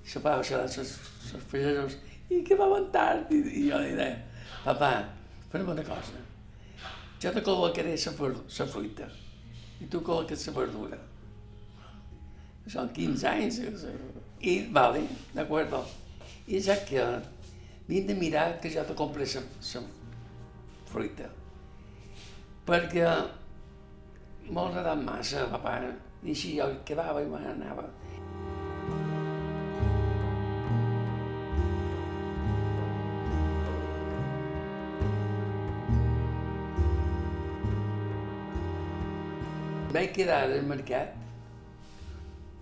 [0.02, 1.98] Se va xerrar els pagesos
[2.32, 4.18] i que va tard, i, i jo li deia,
[4.64, 4.92] papa,
[5.50, 6.20] farem una cosa,
[7.20, 9.08] jo te col·locaré la fruita
[9.80, 10.98] i tu col·loques la verdura.
[12.70, 13.60] Són 15 anys.
[14.40, 15.02] I, vale,
[15.34, 15.74] d'acord.
[16.46, 17.04] I ja que
[17.88, 19.82] vinc de mirar que jo te compré la
[20.90, 21.30] fruita.
[22.68, 23.06] Perquè
[24.50, 25.78] m'ha agradat massa, papa,
[26.22, 27.88] i així jo quedava i m'anava.
[40.00, 41.10] Vaig quedar al mercat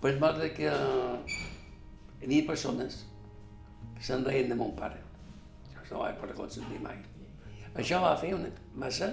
[0.03, 2.97] per mort que hi havia persones
[3.95, 4.97] que se'n reien de mon pare.
[5.71, 6.97] Això no vaig poder consentir mai.
[7.79, 8.49] Això va fer una,
[8.83, 9.07] va ser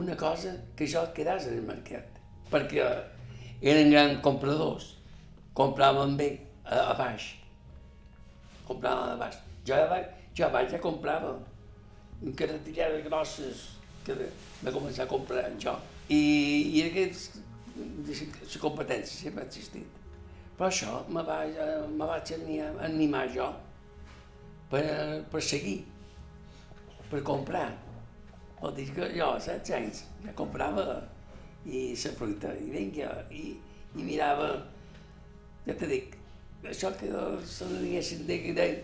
[0.00, 2.20] una cosa que jo quedàs al mercat,
[2.52, 2.84] perquè
[3.72, 4.86] eren grans compradors,
[5.62, 6.28] compraven bé
[6.62, 7.26] a, a baix,
[8.68, 9.40] compraven a baix.
[9.64, 11.34] Jo, ja vaig, jo abans ja comprava
[12.38, 13.66] carretillades grosses
[14.06, 14.14] que
[14.62, 15.74] va començar a comprar jo.
[16.12, 16.20] I,
[16.76, 17.40] i aquests,
[18.54, 20.00] la competència sempre ha existit.
[20.58, 21.40] Però això me va,
[21.90, 23.48] me vaig animar jo
[24.70, 24.84] per,
[25.32, 25.80] per seguir,
[27.10, 27.70] per comprar.
[28.60, 30.86] Vol dir que jo a 16 anys ja comprava
[31.64, 33.54] i la fruita, i vinga, i,
[33.96, 34.50] i mirava,
[35.66, 36.16] ja te dic,
[36.68, 37.10] això que
[37.48, 38.82] se li diguessin de que deien,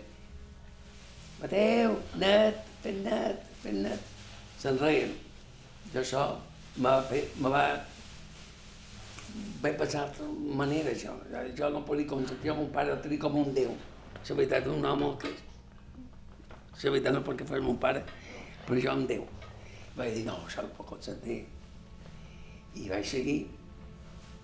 [1.41, 4.09] Mateu, net, fent net, fent net.
[4.61, 5.15] Se'n reien.
[5.89, 6.25] Jo això
[6.77, 7.63] me va fer, me va...
[9.61, 11.13] Vaig pensar de manera, jo.
[11.57, 13.71] Jo no podia consentir mon pare, el tenia com un déu.
[14.21, 15.31] La veritat, un home que...
[16.81, 18.03] La veritat no perquè fos mon pare,
[18.65, 19.25] però jo un déu.
[19.95, 21.41] Vaig dir, no, això no pot consentir.
[22.75, 23.39] I vaig seguir.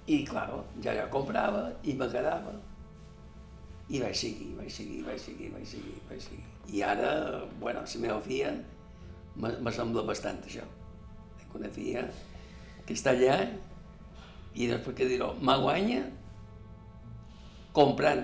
[0.08, 0.48] I, clar,
[0.84, 2.56] ja ja comprava i me quedava.
[3.88, 6.48] I vaig seguir, vaig seguir, vaig seguir, vaig seguir, vaig seguir.
[6.72, 7.12] I ara,
[7.60, 8.52] bueno, la meva filla
[9.38, 10.66] me sembla bastant això.
[11.58, 12.06] Una filla
[12.86, 13.40] que està allà
[14.58, 16.04] i després que dirò, me guanya
[17.78, 18.24] comprant,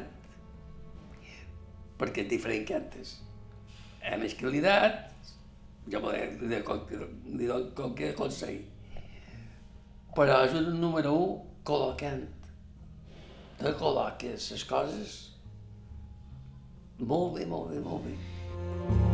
[1.99, 3.17] perquè és diferent que antes.
[4.09, 5.11] A més qualitat,
[5.91, 8.63] jo poder dir com, que consell.
[10.13, 12.25] Però és un número un col·locant.
[13.61, 15.19] Te col·loques les coses
[16.99, 19.12] molt bé, molt bé, molt bé.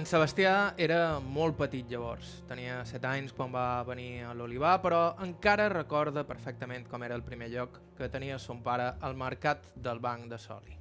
[0.00, 5.00] En Sebastià era molt petit llavors, tenia 7 anys quan va venir a l'Olivar, però
[5.20, 10.00] encara recorda perfectament com era el primer lloc que tenia son pare al mercat del
[10.00, 10.78] Banc de Soli.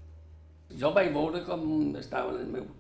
[0.72, 1.68] Jo vaig veure com
[2.00, 2.72] estava el meu,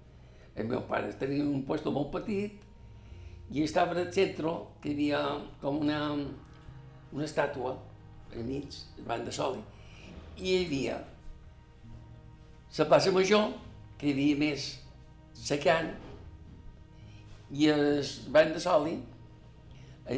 [0.55, 1.11] el meu pare.
[1.19, 2.63] Tenia un puesto molt petit
[3.51, 5.23] i estava al centre, que hi havia
[5.59, 7.75] com una, una estàtua
[8.31, 9.65] al mig, del Banc de Soli,
[10.37, 11.01] i hi havia
[12.77, 13.49] la plaça major,
[13.97, 14.77] que hi havia més
[15.35, 15.97] secant,
[17.51, 18.99] i el banc de soli,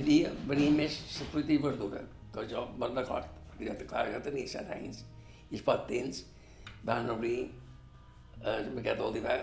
[0.08, 2.02] dia venia més la fruita i verdura,
[2.34, 5.02] que jo me'n record, perquè jo, clar, jo tenia 7 anys,
[5.50, 6.24] i els poc temps
[6.88, 7.50] van obrir
[8.52, 9.38] el mercat d'Olivar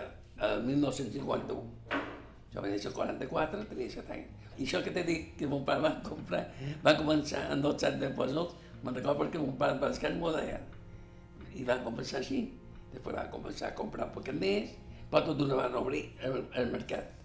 [0.47, 1.61] el 1951.
[2.49, 4.47] Jo vaig néixer el 44, tenia 7 anys.
[4.57, 6.41] I això que t'he dit que mon pare va comprar,
[6.83, 10.33] va començar en dos sets de puzzles, me'n record perquè mon pare va descansar m'ho
[10.35, 10.57] deia.
[11.55, 12.41] I va començar així.
[12.89, 14.73] Després va començar a comprar un poquet més,
[15.11, 17.18] però tot d'una van obrir el, el mercat.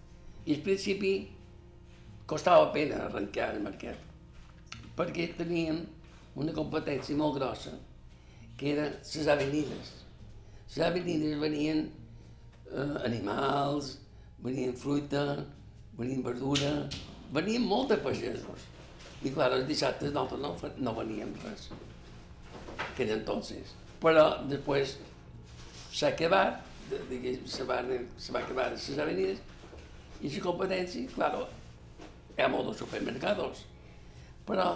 [0.45, 1.13] I al principi
[2.29, 3.97] costava pena arrencar el mercat,
[4.97, 5.81] perquè teníem
[6.37, 7.73] una competència molt grossa,
[8.57, 9.91] que eren les avenides.
[10.69, 11.85] Les avenides venien
[12.71, 13.95] eh, animals,
[14.43, 15.25] venien fruita,
[15.97, 16.71] venien verdura,
[17.33, 18.69] venien molts de pagesos.
[19.25, 20.53] I clar, els dissabtes nosaltres no,
[20.85, 21.69] no veníem res,
[22.95, 23.73] que era entonces.
[24.03, 24.97] Però després
[25.95, 27.89] s'ha acabat, se, van,
[28.21, 29.41] se va acabar les avenides,
[30.25, 31.45] i la competència, claro,
[32.33, 33.63] hi ha molts supermercados,
[34.47, 34.67] però,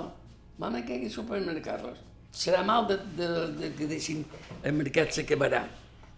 [0.61, 2.05] mama, que hi ha supermercados?
[2.29, 4.21] Serà mal de, de, de que deixin
[4.61, 5.63] el mercat s'acabarà.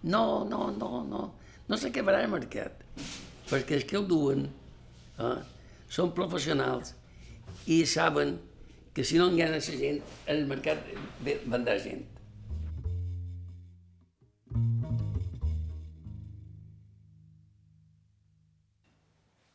[0.03, 1.21] No, no, no, no,
[1.69, 2.83] no s'acabarà el mercat,
[3.47, 5.35] perquè els que el duen eh,
[5.87, 6.95] són professionals
[7.71, 8.35] i saben
[8.91, 10.83] que si no ha la gent, el mercat
[11.23, 12.03] vendrà gent.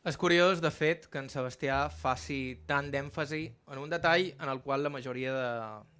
[0.07, 3.41] És curiós, de fet, que en Sebastià faci tant d'èmfasi
[3.73, 5.49] en un detall en el qual la majoria de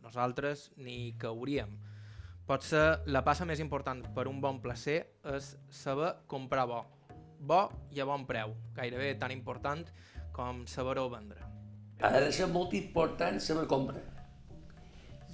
[0.05, 1.73] nosaltres ni cauríem.
[2.47, 4.95] Potser la passa més important per un bon placer
[5.33, 5.49] és
[5.81, 6.79] saber comprar bo.
[7.51, 7.59] Bo
[7.91, 9.91] i a bon preu, gairebé tan important
[10.31, 11.43] com saber-ho vendre.
[11.99, 14.05] Ha de ser molt important saber comprar.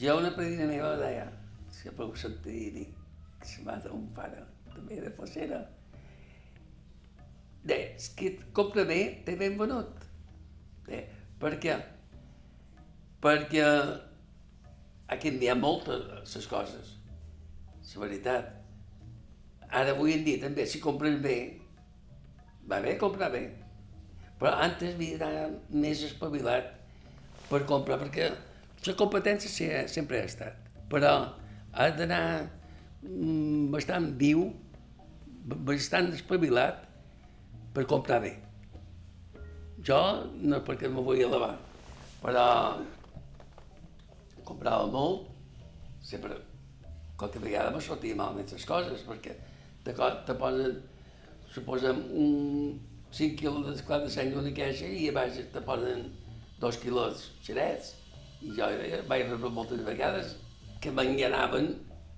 [0.02, 1.30] Jo una predina meva deia,
[1.70, 2.90] si puc sentir dir,
[3.38, 4.42] que se m'ha d'un pare,
[4.74, 5.62] també de Fosera,
[7.64, 10.04] de, et compra bé, té ben venut.
[10.88, 11.00] De,
[11.40, 11.78] per què?
[13.24, 16.94] Perquè ha canviat moltes les coses,
[17.94, 18.52] la veritat.
[19.74, 21.38] Ara avui en dia també, si compres bé,
[22.70, 23.46] va bé comprar bé.
[24.40, 26.74] Però antes d'anar més espavilat
[27.50, 28.28] per comprar, perquè
[28.84, 30.60] la competència sempre ha estat.
[30.92, 31.14] Però
[31.74, 32.24] has d'anar
[33.02, 34.50] mm, bastant viu
[35.44, 36.84] bastant espavilat
[37.74, 38.34] per comprar bé.
[39.84, 40.00] Jo
[40.40, 41.56] no és perquè me vull elevar,
[42.22, 42.46] però
[44.48, 45.28] comprava molt,
[46.04, 46.38] sempre,
[47.20, 49.36] qualque vegada me sortia malament les coses, perquè
[49.84, 49.94] te,
[50.28, 50.78] te posen,
[51.54, 52.80] suposem, un
[53.14, 56.08] 5 quilos d'esclat de sang d'una queixa i a baix te posen
[56.62, 57.94] 2 quilos xerets.
[58.44, 58.68] I jo
[59.08, 60.34] vaig rebre moltes vegades
[60.84, 61.70] que m'enganaven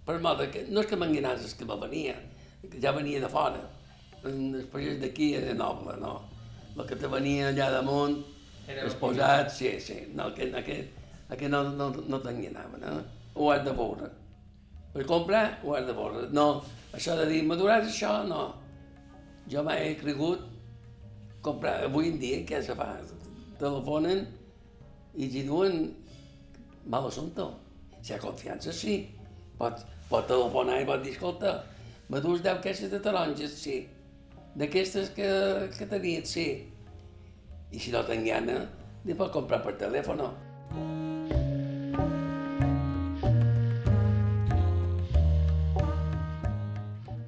[0.05, 2.15] per moda que, no és que m'enganàs, és que me venia,
[2.63, 3.61] que ja venia de fora.
[4.25, 6.15] Després d'aquí era noble, no?
[6.75, 8.17] El que te venia allà damunt,
[8.73, 13.01] exposat, sí, sí, no, que, aquest, aquest no, no, no t'enganaven, eh?
[13.35, 14.09] Ho has de veure.
[14.95, 16.25] Per comprar, ho has de veure.
[16.33, 16.63] No,
[16.95, 18.47] això de dir, maduràs això, no.
[19.51, 20.47] Jo mai he cregut
[21.45, 22.89] comprar, avui en dia, què se fa?
[23.61, 24.25] Telefonen
[25.15, 25.91] i t'hi duen
[26.91, 27.45] mal assumpte.
[28.01, 28.97] Si hi ha confiança, sí.
[29.59, 31.59] Pot, pot telefonar i pot dir, escolta,
[32.09, 33.83] me dus 10 caixes de taronges, sí.
[34.55, 35.27] D'aquestes que,
[35.75, 36.47] que tenies, sí.
[37.75, 38.61] I si no ten gana,
[39.03, 40.21] li pot comprar per telèfon.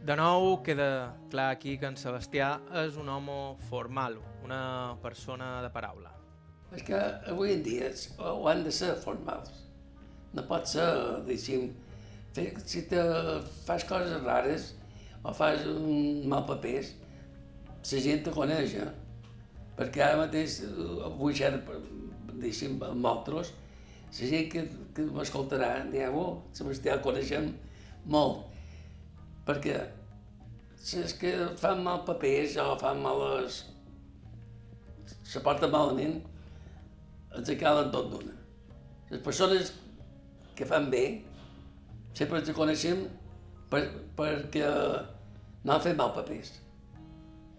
[0.08, 2.54] De nou, queda clar aquí que en Sebastià
[2.86, 3.36] és un home
[3.68, 6.14] formal, una persona de paraula.
[6.72, 7.90] És que avui en dia
[8.24, 9.52] ho han de ser formals.
[10.32, 10.88] No pot ser,
[11.28, 11.74] diguéssim,
[12.64, 13.04] si te
[13.66, 14.70] fas coses rares
[15.28, 16.94] o fas un mal papers,
[17.92, 18.90] la gent te coneix, eh?
[19.78, 20.60] perquè ara mateix
[21.20, 21.54] vull ser,
[22.34, 23.54] diguéssim, amb altres,
[24.08, 24.64] la gent que,
[24.96, 27.52] que m'escoltarà dirà, oh, Sebastià el coneixem
[28.12, 28.48] molt,
[29.48, 29.78] perquè
[30.98, 33.64] és que fan mal papers o fan males...
[35.28, 36.22] se porta malament,
[37.36, 38.36] ens calen tot d'una.
[39.10, 39.74] Les persones
[40.56, 41.04] que fan bé,
[42.16, 43.04] sempre ens coneixem
[43.72, 43.84] per,
[44.18, 44.70] perquè
[45.64, 46.54] no han fet mal papers.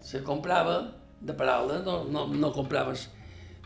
[0.01, 0.79] Se comprava
[1.21, 3.09] de paraula, no, no, no compraves,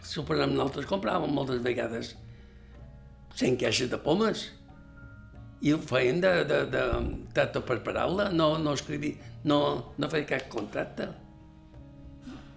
[0.04, 2.15] suposem nosaltres compràvem moltes vegades
[3.39, 4.48] 100 caixes de pomes
[5.63, 6.84] i ho feien de, de, de,
[7.36, 9.13] de, de per paraula, no, no escrivi,
[9.48, 9.60] no,
[9.98, 11.08] no feia cap contracte.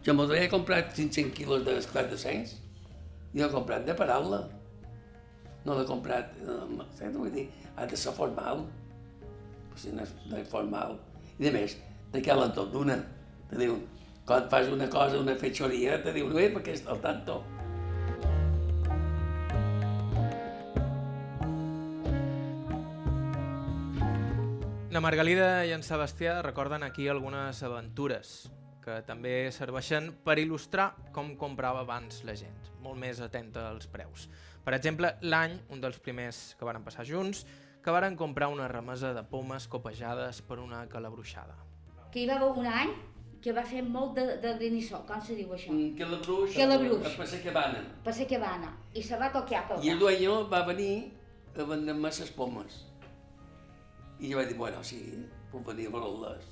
[0.07, 2.57] Jo m'hauria comprat 500 quilos d'esclat de cens
[3.35, 4.45] i l'he comprat de paraula.
[5.67, 7.47] No l'he comprat, no, saps vull dir?
[7.77, 8.65] Ha de ser formal.
[9.77, 10.95] Si no és, no és formal.
[11.43, 11.75] I a més,
[12.12, 12.97] te calen tot d'una.
[13.50, 13.85] Te diuen,
[14.26, 17.44] quan fas una cosa, una fetxoria, te diuen, eh, perquè és al tanto.
[24.90, 28.30] La Margalida i en Sebastià recorden aquí algunes aventures
[28.80, 34.28] que també serveixen per il·lustrar com comprava abans la gent, molt més atenta als preus.
[34.64, 37.44] Per exemple, l'any, un dels primers que varen passar junts,
[37.82, 41.59] que varen comprar una remesa de pomes copejades per una calabruixada.
[42.11, 42.94] Que hi va haver un any
[43.42, 45.72] que va fer molt de, de granissó, com se diu això?
[45.72, 47.07] Mm, Que la bruix, Que la bruix.
[47.07, 47.40] a ser
[48.27, 48.72] que va anar.
[48.94, 51.12] I se va tocar pel I el dueño va venir
[51.57, 52.85] a vendre-me les pomes.
[54.20, 55.01] I jo vaig dir, bueno, sí,
[55.53, 56.46] puc venir a veure-les.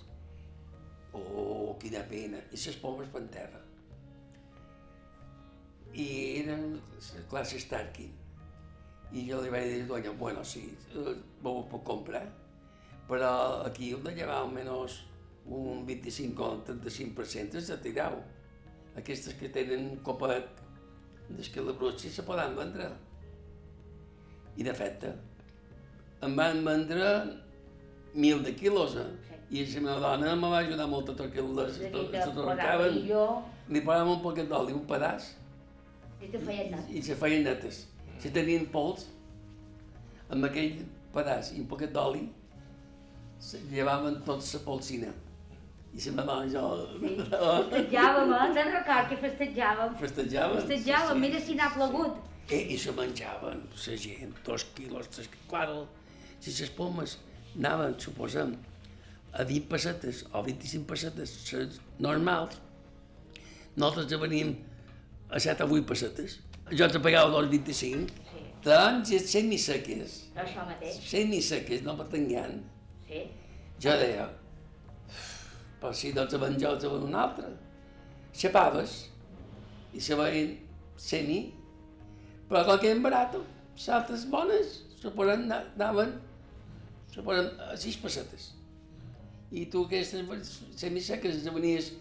[1.15, 2.39] Oh, quina pena.
[2.53, 3.61] I les pomes per terra.
[5.95, 6.07] I
[6.43, 8.13] eren la classe Starkin.
[9.15, 12.25] I jo li vaig dir, dueño, bueno, sí, eh, ho puc comprar,
[13.09, 14.97] però aquí heu de llevar almenys
[15.47, 18.21] un 25 o 35% és de tirau.
[18.97, 20.47] Aquestes que tenen copet,
[21.29, 22.91] des que la brutxa se poden vendre.
[24.57, 25.05] I de fet,
[26.23, 27.09] em van vendre
[28.15, 29.09] mil de quilos, eh?
[29.51, 32.31] I la meva dona me va ajudar molt a tocar les, És a dir, les
[32.35, 33.03] posar-li
[33.69, 35.31] Li posàvem un poquet d'oli, un pedaç,
[36.21, 36.89] i te feien net.
[36.91, 37.87] i se feien netes.
[38.21, 39.07] Si tenien pols,
[40.31, 40.83] amb aquell
[41.15, 42.27] pedaç i un poquet d'oli,
[43.71, 45.13] llevaven tot la polsina.
[45.95, 46.63] I se me va jo...
[47.71, 48.47] Festejàvem, eh?
[48.57, 49.93] Te'n record que festejàvem.
[50.01, 50.57] Festejaven.
[50.65, 52.17] Festejàvem, mira si n'ha plogut.
[52.51, 55.29] Eh, I se menjaven, la gent, dos quilos, tres...
[55.49, 55.85] Claro,
[56.43, 57.15] si les pomes
[57.57, 58.57] anaven, suposem,
[59.33, 62.59] a 20 pessetes o 25 pessetes, les normals,
[63.77, 64.53] nosaltres ja veníem
[65.31, 66.37] a 7 o 8 pessetes.
[66.75, 70.99] Jo te pagava dos 25, Sí, doncs semiseques, això mateix.
[71.07, 72.61] semiseques, no m'atengant.
[73.09, 73.25] Sí.
[73.83, 74.29] Jo deia,
[75.85, 77.45] però si no jo, te ven un altre.
[78.33, 78.93] Xapaves
[79.93, 80.55] i se veien
[80.97, 81.53] semi,
[82.49, 86.15] però com que eren barat, les altres bones, suposen, anaven,
[87.13, 88.55] suposen, a sis pessetes.
[89.53, 91.93] I tu aquestes semiseques les venies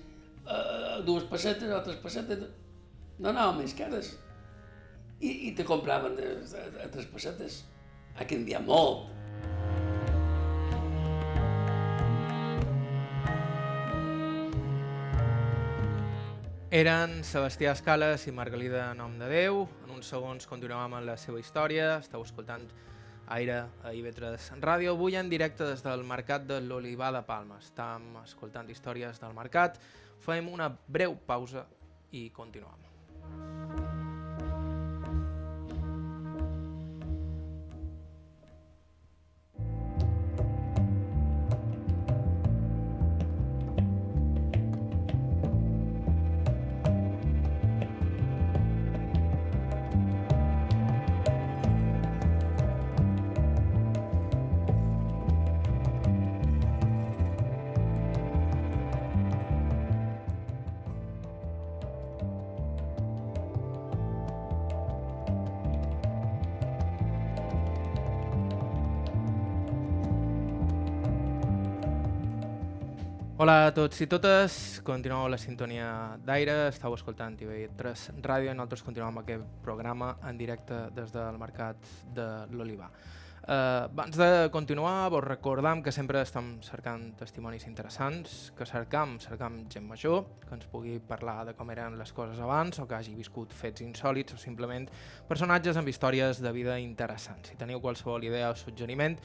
[0.47, 2.47] a dues pessetes o tres pessetes,
[3.19, 4.13] no anaven més cares.
[5.19, 7.65] I, i te compraven a, a, a tres pessetes.
[8.15, 9.11] Ha canviat molt.
[16.73, 19.59] Eren Sebastià Escales i Margalida Nom de Déu.
[19.85, 21.99] En uns segons continuem amb la seva història.
[22.01, 22.63] Esteu escoltant
[23.35, 24.95] Aire a IB3 Ràdio.
[24.97, 27.59] Avui en directe des del Mercat de l'Olivar de Palma.
[27.61, 29.77] Estem escoltant històries del mercat.
[30.25, 31.67] Fem una breu pausa
[32.09, 32.89] i continuem.
[73.33, 74.55] Hola a tots i totes,
[74.85, 75.87] continueu la sintonia
[76.21, 78.51] d'aire, estàu escoltant TV3 Ràdio.
[78.51, 82.91] I nosaltres continuem amb aquest programa en directe des del Mercat de l'Olivar.
[83.43, 89.57] Uh, abans de continuar, vos recordam que sempre estem cercant testimonis interessants, que cercam, cercam
[89.67, 93.11] gent major, que ens pugui parlar de com eren les coses abans o que hagi
[93.17, 94.87] viscut fets insòlids o simplement
[95.27, 97.49] personatges amb històries de vida interessants.
[97.51, 99.17] Si teniu qualsevol idea o suggeriment,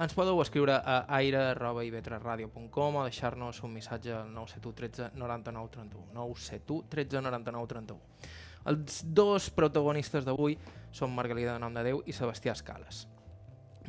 [0.00, 6.14] ens podeu escriure a aire.ivetresradio.com o deixar-nos un missatge al 971 13 99 31.
[6.14, 8.00] 971 13 99 31.
[8.72, 10.56] Els dos protagonistes d'avui
[10.96, 13.04] són Margalida de Nom de Déu i Sebastià Escales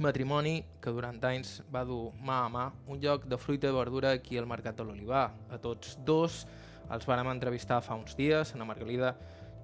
[0.04, 4.14] matrimoni que durant anys va dur mà a mà un lloc de fruita i verdura
[4.18, 5.32] aquí al Mercat de l'Olivar.
[5.50, 6.46] A tots dos
[6.92, 9.16] els vàrem entrevistar fa uns dies, a la Margalida,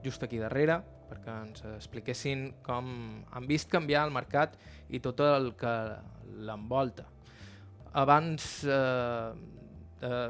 [0.03, 2.89] just aquí darrere, perquè ens expliquessin com
[3.31, 4.57] han vist canviar el mercat
[4.89, 5.73] i tot el que
[6.47, 7.05] l'envolta.
[7.93, 9.31] Abans, eh,
[10.01, 10.29] eh,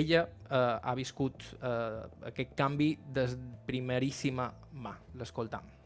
[0.00, 3.26] ella eh, ha viscut eh, aquest canvi de
[3.66, 4.94] primeríssima mà.
[5.18, 5.81] L'escoltam.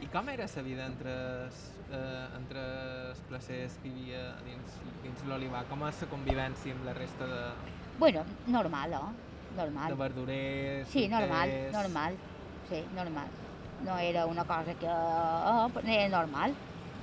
[0.00, 1.12] I com era la vida entre,
[1.90, 2.62] eh, entre
[3.10, 5.64] els placers que hi havia dins, dins l'olivar?
[5.70, 7.40] Com és la convivència amb la resta de...
[7.98, 9.08] Bueno, normal, oh?
[9.56, 9.88] Normal.
[9.94, 11.72] De verdurers, Sí, normal, fruiters?
[11.72, 12.16] normal.
[12.68, 13.28] Sí, normal.
[13.86, 14.86] No era una cosa que...
[14.88, 16.54] Oh, era normal.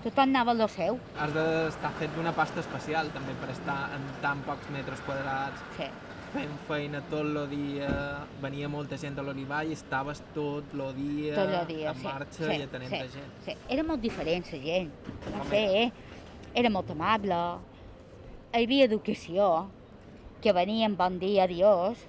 [0.03, 0.97] Tothom anava a lo seu.
[1.17, 5.87] Has d'estar fet d'una pasta especial també per estar en tan pocs metres quadrats, Sí.
[6.33, 7.89] Fent feina tot el dia,
[8.41, 12.07] venia molta gent a l'olivar i estaves tot el dia, Tot el dia, en sí.
[12.07, 13.35] marxa sí, i atenent sí, la gent.
[13.45, 13.55] Sí.
[13.75, 14.91] Era molt diferent, la gent.
[15.35, 15.91] No sé, eh?
[16.53, 17.39] era molt amable.
[18.53, 19.47] Hi havia educació,
[20.43, 22.01] que venien bon dia, adiós,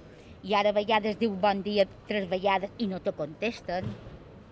[0.45, 3.87] i ara a vegades diu bon dia tres vegades i no te contesten.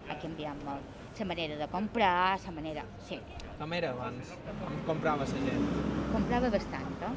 [0.09, 0.89] Ha canviat molt.
[1.19, 2.83] La manera de comprar, la manera...
[3.07, 3.19] Sí,
[3.59, 4.31] Com era abans?
[4.63, 5.67] Com comprava la gent?
[6.11, 7.11] comprava bastant, eh?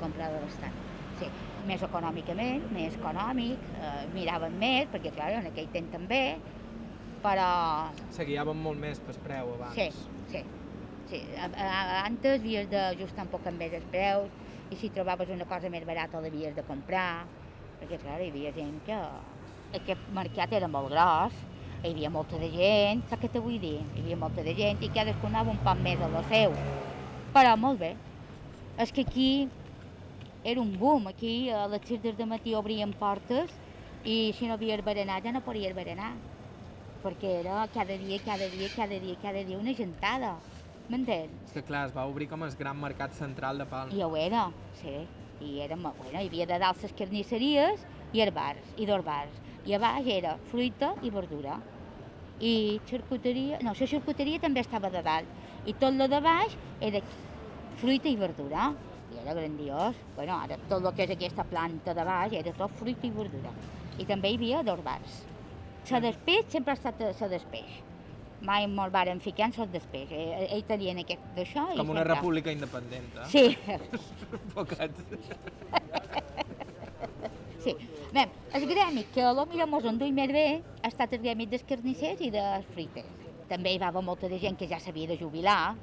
[0.00, 0.74] Comprava bastant,
[1.20, 1.30] sí.
[1.66, 6.22] Més econòmicament, més econòmic, eh, miraven més, perquè, clar, en aquell temps també,
[7.24, 7.48] però
[8.14, 9.74] Se guiaven molt més pel preu abans.
[9.74, 9.88] Sí,
[10.30, 10.42] sí.
[11.10, 11.22] sí.
[11.42, 14.30] Antes havies d'ajustar un poc més els preus
[14.70, 17.26] i si trobaves una cosa més barata l'havies de comprar,
[17.80, 19.00] perquè clar, hi havia gent que...
[19.76, 21.34] Aquest mercat era molt gros,
[21.82, 23.80] hi havia molta de gent, saps què te vull dir?
[23.96, 26.54] Hi havia molta de gent i cadascú anava un poc més a lo seu.
[27.34, 27.92] Però molt bé.
[28.80, 29.28] És que aquí
[30.46, 33.50] era un boom, aquí a les 6 del matí obrien portes
[34.06, 36.12] i si no havies berenar ja no podies berenar
[37.02, 40.36] perquè era cada dia, cada dia, cada dia, cada dia una gentada.
[40.86, 41.34] M'entens?
[41.48, 43.94] És que clar, es va obrir com el gran mercat central de Palma.
[43.94, 44.46] I ho era,
[44.80, 44.94] sí.
[45.42, 47.82] I era, bueno, hi havia de dalt les carnisseries
[48.14, 49.42] i els bars, i dos bars.
[49.66, 51.58] I a baix era fruita i verdura.
[52.38, 55.38] I xarcuteria, no, la xarcuteria també estava de dalt.
[55.66, 57.02] I tot lo de baix era
[57.82, 58.70] fruita i verdura.
[59.26, 59.96] Era grandiós.
[60.14, 63.50] Bueno, ara tot el que és aquesta planta de baix era tot fruita i verdura.
[63.98, 65.16] I també hi havia dos bars.
[65.90, 67.72] La despeix sempre ha estat la despeix.
[68.46, 70.12] Mai molt varen ficar en la despeix.
[70.14, 73.26] Eh, Ells tenien aquest d'això i Com una sempre- república independent, eh?
[73.32, 73.44] Sí,
[74.54, 74.94] Pocat.
[77.64, 77.74] sí.
[78.14, 80.46] Bé, el gremi que a millor mos en duia més bé
[80.84, 83.10] ha estat el gremi dels carnissers i dels fruiters.
[83.50, 85.74] També hi va haver molta de gent que ja s'havia de jubilar,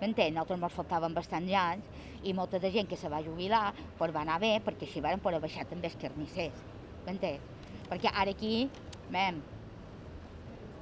[0.00, 0.34] m'entén?
[0.34, 1.86] Nosaltres ens faltaven bastants anys
[2.22, 5.20] i molta de gent que se va jubilar pues va anar bé perquè així van
[5.20, 6.64] poder baixar també els carnissers,
[7.06, 7.40] m'entén?
[7.88, 8.68] Perquè ara aquí,
[9.08, 9.42] mem,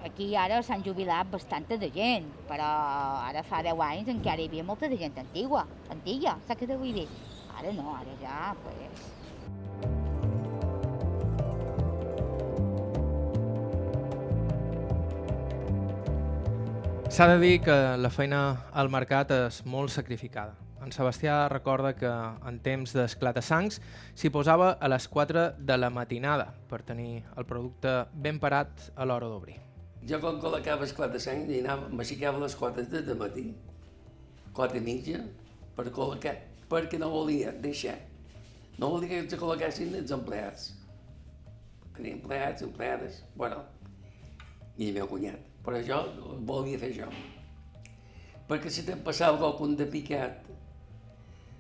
[0.07, 2.67] aquí ara s'han jubilat bastanta de gent, però
[3.27, 6.77] ara fa 10 anys encara hi havia molta de gent antigua, antiga, saps què te
[6.81, 7.09] vull dir?
[7.57, 9.16] Ara no, ara ja, pues,
[17.17, 18.39] S'ha de dir que la feina
[18.77, 20.53] al mercat és molt sacrificada.
[20.85, 22.11] En Sebastià recorda que
[22.51, 23.79] en temps d'esclata-sangs
[24.13, 29.09] s'hi posava a les 4 de la matinada per tenir el producte ben parat a
[29.09, 29.57] l'hora d'obrir.
[30.05, 33.47] Jo quan col·locava esclat de sang, hi anava, m'aixecava a les 4 de matí,
[34.61, 35.25] 4 i mitja,
[35.81, 36.37] per col·locar,
[36.69, 37.97] perquè no volia deixar.
[38.77, 40.69] No volia que ens col·locassin els empleats.
[41.97, 43.65] Tenia empleats, empleades, bueno,
[44.77, 45.46] i el meu cunyat.
[45.67, 45.99] Però jo
[46.47, 47.11] volia fer això.
[48.47, 50.47] Perquè si te'n passava qualcun de picat,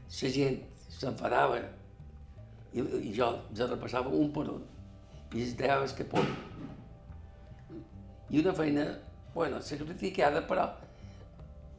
[0.06, 0.60] la gent
[0.96, 4.62] s'enfadava i, i jo els repassava un per un
[5.34, 6.26] i es deia que por.
[8.30, 8.84] I una feina,
[9.34, 10.68] bueno, sacrificada, però,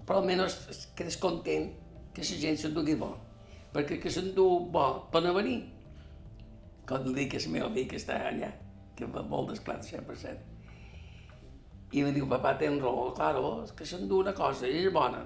[0.06, 1.72] però almenys quedes content
[2.14, 3.14] que la gent s'endugui bo.
[3.74, 5.62] Perquè que s'endú bo per no venir.
[6.88, 8.52] Com li dic a la meva fill que està allà,
[8.96, 10.57] que va molt d'esclat, 100%.
[11.96, 15.22] I em diu, papà, tens raó, claro, és que s'endú una cosa i és bona.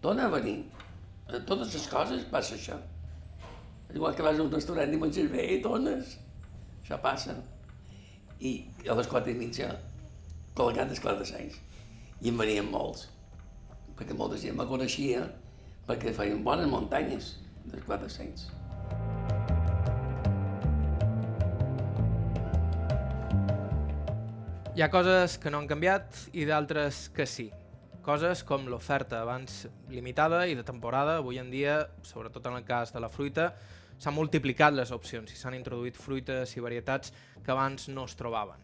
[0.00, 0.62] Dona a venir.
[1.28, 2.78] A totes les coses passa això.
[3.92, 6.16] Igual que vas a un restaurant i menges bé i dones.
[6.80, 7.36] Això passa.
[8.40, 8.54] I
[8.88, 9.68] a les quatre i mitja,
[10.56, 11.58] col·locant esclar de sanys.
[12.22, 13.08] I en venien molts.
[13.98, 15.26] Perquè molta gent me coneixia
[15.90, 17.34] perquè feien bones muntanyes
[17.66, 18.48] d'esclar de sanys.
[24.80, 27.50] Hi ha coses que no han canviat i d'altres que sí.
[28.00, 32.88] Coses com l'oferta abans limitada i de temporada, avui en dia, sobretot en el cas
[32.94, 33.50] de la fruita,
[34.00, 37.12] s'han multiplicat les opcions i s'han introduït fruites i varietats
[37.44, 38.56] que abans no es trobaven.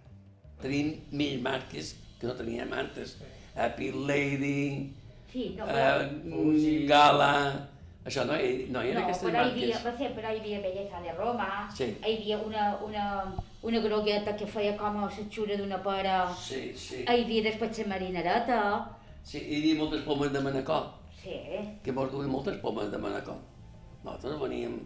[0.63, 3.19] Tenim mil marques que no teníem antes.
[3.55, 4.95] Happy Lady,
[5.29, 7.33] Sí, no, eh, Gala...
[8.07, 9.83] Això no, hi- no hi era no, aquestes però hi havia, marques.
[9.83, 11.89] per exemple, hi havia bellesa de Roma, Sí.
[12.07, 13.07] hi havia una, una,
[13.67, 17.03] una grogueta que feia com a l'atxura d'una pera, Sí, sí.
[17.03, 18.59] hi havia després la marinereta,
[19.27, 20.85] Sí, hi havia moltes pomes de manacor,
[21.23, 21.35] sí,
[21.83, 23.41] que mos duien moltes pomes de manacor.
[24.05, 24.77] Nosaltres veníem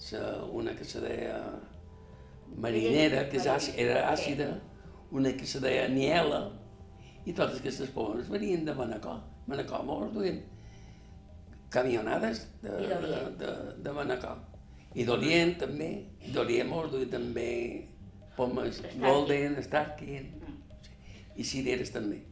[0.00, 1.36] sa, una que se deia
[2.56, 4.48] marinera, que àcida, era àcida,
[5.10, 6.40] una que se deia niela,
[7.26, 9.20] i totes aquestes pomes venien de manacor.
[9.46, 10.40] Manacor mos duien
[11.70, 12.96] camionades de, de,
[13.40, 13.52] de,
[13.82, 14.38] de manacor.
[14.96, 15.90] I d'Orient també,
[16.32, 17.50] d'Orient mos duien també
[18.36, 18.82] pomes.
[19.00, 20.30] Golden, Starkin,
[21.36, 22.22] i cireres també.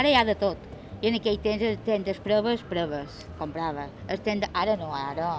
[0.00, 0.68] Ara hi ha de tot.
[1.00, 3.88] I en aquell temps el temps de proves, proves, comprava.
[4.08, 4.48] El temps de...
[4.56, 5.30] Ara no, ara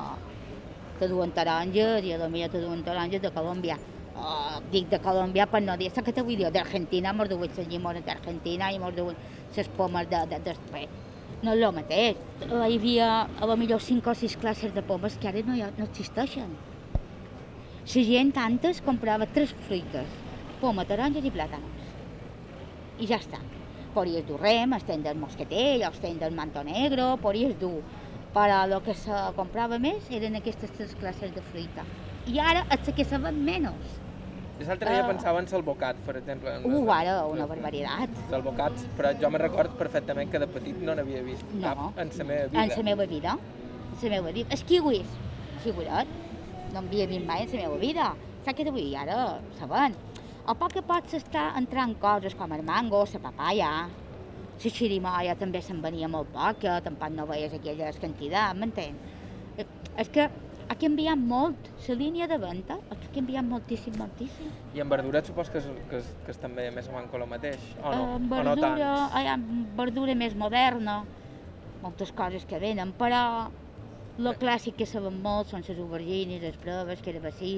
[1.00, 3.78] te duen taronges i a la millor te duen taronges de Colòmbia.
[4.22, 6.50] Oh, dic de Colòmbia per no dir, saps què te vull dir?
[6.54, 9.18] D'Argentina mos duen les llimones d'Argentina i mos duen
[9.56, 10.86] les pomes de, de, de,
[11.42, 12.18] No és el mateix.
[12.46, 15.72] Hi havia a la millor cinc o sis classes de pomes que ara no, ha,
[15.78, 16.52] no existeixen.
[17.82, 20.12] La gent antes comprava tres fruites,
[20.62, 21.88] poma, taronges i plàtanos.
[23.02, 23.42] I ja està.
[23.96, 27.82] Podies dur rem, estem del mosquetell, estem del manto negro, podies dur.
[28.32, 31.84] Però el que se comprava més eren aquestes tres classes de fruita.
[32.30, 34.01] I ara és que se ven menys.
[34.68, 35.08] L'altre dia Ah.
[35.08, 36.50] pensava en salvocat, per exemple.
[36.56, 38.10] en Uh, ara, una barbaritat.
[38.30, 41.62] Salvocats, però jo me record perfectament que de petit no n'havia vist No.
[41.62, 42.64] cap en la meva vida.
[42.64, 43.38] En la meva vida.
[44.02, 44.48] En la meva vida.
[44.52, 45.08] Els kiwis,
[45.64, 46.08] figurat,
[46.74, 48.16] no en havia vist mai en la meva vida.
[48.46, 48.96] Saps què dir?
[48.98, 49.96] Ara saben.
[50.46, 53.90] A poc a poc s'està entrant coses com el mango, la papaya,
[54.64, 58.98] la xirimoia també se'n venia molt poca, tampoc no veies aquelles quantitats, m'entens?
[59.58, 59.66] Eh,
[59.98, 60.30] És que
[60.72, 64.52] ha canviat molt, la línia de venda ha canviat moltíssim, moltíssim.
[64.76, 67.26] I en verdura supos que és, que és, que és també més o menys el
[67.28, 67.98] mateix, o no?
[67.98, 69.18] Eh, o no verdura, tant?
[69.20, 69.36] hi ha
[69.82, 71.02] verdura més moderna,
[71.84, 73.50] moltes coses que venen, però
[74.22, 77.54] lo clàssic que sabem molt són les aubergines, les proves, que era bací,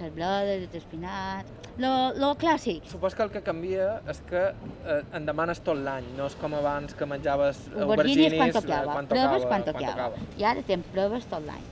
[0.00, 1.58] les bledes, els espinats...
[1.80, 6.10] Lo, lo clàssic, Supos que el que canvia és que eh, en demanes tot l'any,
[6.18, 9.70] no és com abans que menjaves aubergines aubergines quan eh, tocava, quan proves tocava, quan
[9.70, 10.26] tocava.
[10.36, 11.70] I ara tens proves tot l'any.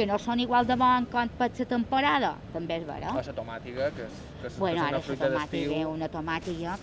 [0.00, 3.10] Que no són igual de bon com per la temporada, també és vera.
[3.12, 5.90] O la tomàtica, que és, que és, Bueno, que és una fruita d'estiu.
[5.90, 6.78] una tomàtica,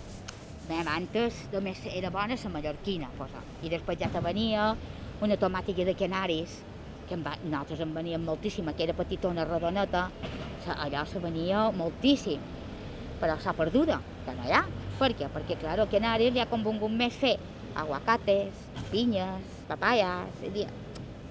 [0.70, 3.42] Bé, antes només era bona la mallorquina, posa.
[3.64, 4.76] i després ja te venia
[5.22, 6.62] una tomàtica de canaris,
[7.08, 10.12] que en va, nosaltres en veníem moltíssima, que era petitona, redoneta,
[10.78, 12.40] allò se venia moltíssim,
[13.20, 14.64] però s'ha perduda, que no hi ha.
[15.00, 15.28] Per què?
[15.34, 17.40] Perquè, clar, a canaris ja com volgut més fer
[17.74, 18.54] aguacates,
[18.92, 19.42] pinyes,
[20.54, 20.68] dir,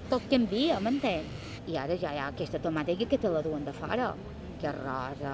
[0.09, 1.36] tot canvia, m'entens?
[1.67, 4.13] I ara ja hi ha aquesta tomàtica que te la duen de fora,
[4.59, 5.33] que és rosa,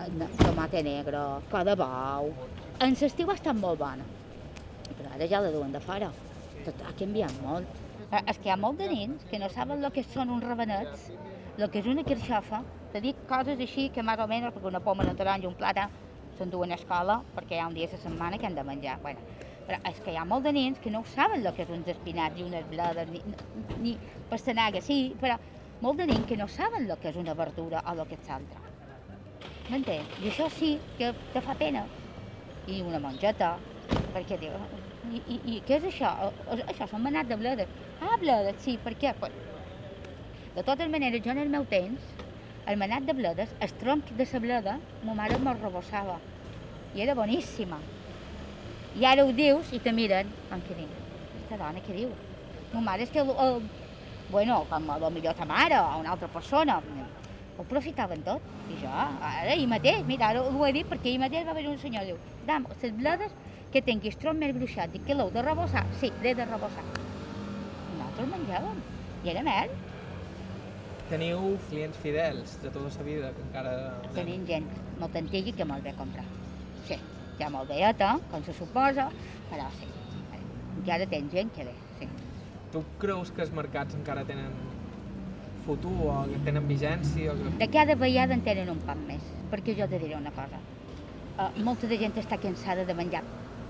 [0.00, 1.20] eh, tomate negre,
[1.52, 2.32] cada bou...
[2.80, 4.06] En l'estiu ha estat molt bona,
[4.96, 6.08] però ara ja la duen de fora.
[6.64, 7.68] Tot ha canviat molt.
[8.08, 10.44] Eh, És que hi ha molt de nens que no saben el que són uns
[10.44, 11.10] rabenets,
[11.58, 12.62] el que és una carxofa.
[12.90, 15.92] Te dic coses així que més o menys, perquè una poma, una taronja, un plàtan,
[16.38, 18.96] s'enduen a escola perquè hi ha un dia a la setmana que han de menjar.
[19.02, 19.20] Bueno,
[19.70, 21.86] però és que hi ha molt de nens que no saben el que és uns
[21.92, 23.20] espinacs i unes bledes, ni,
[23.78, 23.92] ni
[24.30, 25.36] pastanaga, sí, però
[25.84, 28.26] molt de nens que no saben el que és una verdura o el que és
[28.26, 28.58] l'altre.
[29.70, 30.16] M'entens?
[30.18, 31.84] I això sí que te fa pena.
[32.66, 33.52] I una mongeta,
[34.10, 34.56] perquè diu,
[35.06, 36.10] i, i, i què és això?
[36.66, 37.70] Això són manats de bledes.
[38.02, 39.14] Ah, bledes, sí, per què?
[39.22, 39.38] Pues,
[40.58, 42.10] de totes maneres, jo en el meu temps,
[42.66, 46.18] el manat de bledes, el tronc de la bleda, ma mare me'l rebossava.
[46.90, 47.84] I era boníssima.
[48.98, 50.90] I ara ho dius i te miren, en què diu?
[51.30, 52.10] Aquesta dona què diu?
[52.72, 53.60] Ma mare és que, el, el,
[54.30, 58.42] bueno, com a lo millor ta mare o una altra persona, ho aprofitaven tot.
[58.70, 61.68] I jo, ara, ahir mateix, mira, ara ho he dit perquè ahir mateix va haver
[61.70, 63.36] un senyor, diu, dam, les bledes
[63.70, 65.86] que tinguis tronc més gruixat, dic, que l'heu de rebossar?
[66.00, 66.86] Sí, l'he de rebossar.
[67.90, 68.82] I nosaltres menjàvem,
[69.22, 69.70] i era mel.
[71.10, 73.72] Teniu clients fidels de tota la vida que encara...
[74.18, 76.26] Tenim gent molt antiga que molt bé comprar.
[77.40, 79.08] Ja molt veieta, com se suposa,
[79.48, 79.88] però sí,
[80.80, 82.08] encara tens gent que bé, sí.
[82.72, 84.52] Tu creus que els mercats encara tenen
[85.64, 87.32] futur o que tenen vigència?
[87.32, 87.54] O que...
[87.62, 90.60] De cada vegada en tenen un pan més, perquè jo te diré una cosa.
[91.40, 93.22] Uh, molta de gent està cansada de menjar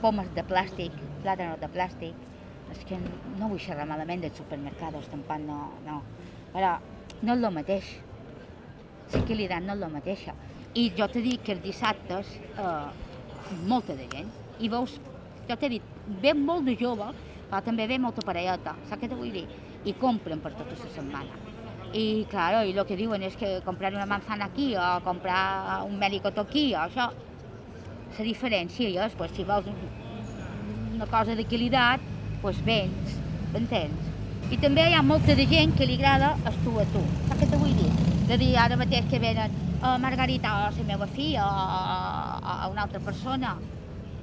[0.02, 0.94] pomes de plàstic,
[1.24, 2.26] plàtanos de plàstic.
[2.70, 2.98] És que
[3.38, 6.00] no vull xerrar malament dels supermercats, tampoc no, no.
[6.54, 6.76] Però
[7.22, 7.90] no és el mateix.
[9.10, 10.34] La qualitat no és la mateixa.
[10.78, 13.09] I jo t'he dit que els dissabtes, eh,
[13.48, 14.98] molta de gent, i veus,
[15.48, 17.10] jo t'he dit, ve molt de jove,
[17.50, 19.46] però també ve molta parelleta, saps què te vull dir?
[19.82, 21.38] I compren per tota la setmana.
[21.90, 25.96] I, claro, i el que diuen és que comprar una manzana aquí o comprar un
[25.98, 27.08] melocotó aquí o això,
[28.18, 29.90] la diferència és, pues, si vols un-
[30.94, 32.00] una cosa de qualitat,
[32.40, 33.22] pues vens,
[33.52, 34.12] m'entens?
[34.48, 37.04] I també hi ha molta de gent que li agrada el tu a tu.
[37.28, 37.92] Saps què te vull dir?
[38.26, 39.52] De dir ara mateix que venen
[39.82, 43.56] a Margarita o a la meva filla a, a una altra persona.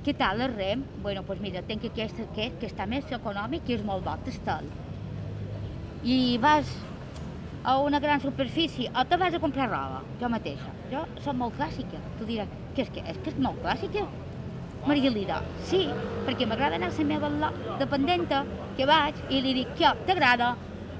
[0.05, 0.83] Què tal el rem?
[1.01, 4.69] Bueno, doncs mira, tinc aquest, aquest que està més econòmic i és molt bo, tastel.
[6.05, 6.69] I vas
[7.65, 10.71] a una gran superfície o te vas a comprar roba, jo mateixa.
[10.93, 11.99] Jo soc molt clàssica.
[12.21, 13.19] Tu diràs, què és que és?
[13.25, 14.05] Que és molt clàssica?
[14.87, 15.81] Margalida, sí,
[16.23, 17.51] perquè m'agrada anar a la meva
[17.81, 18.45] dependenta,
[18.77, 20.53] que vaig i li dic, què, t'agrada?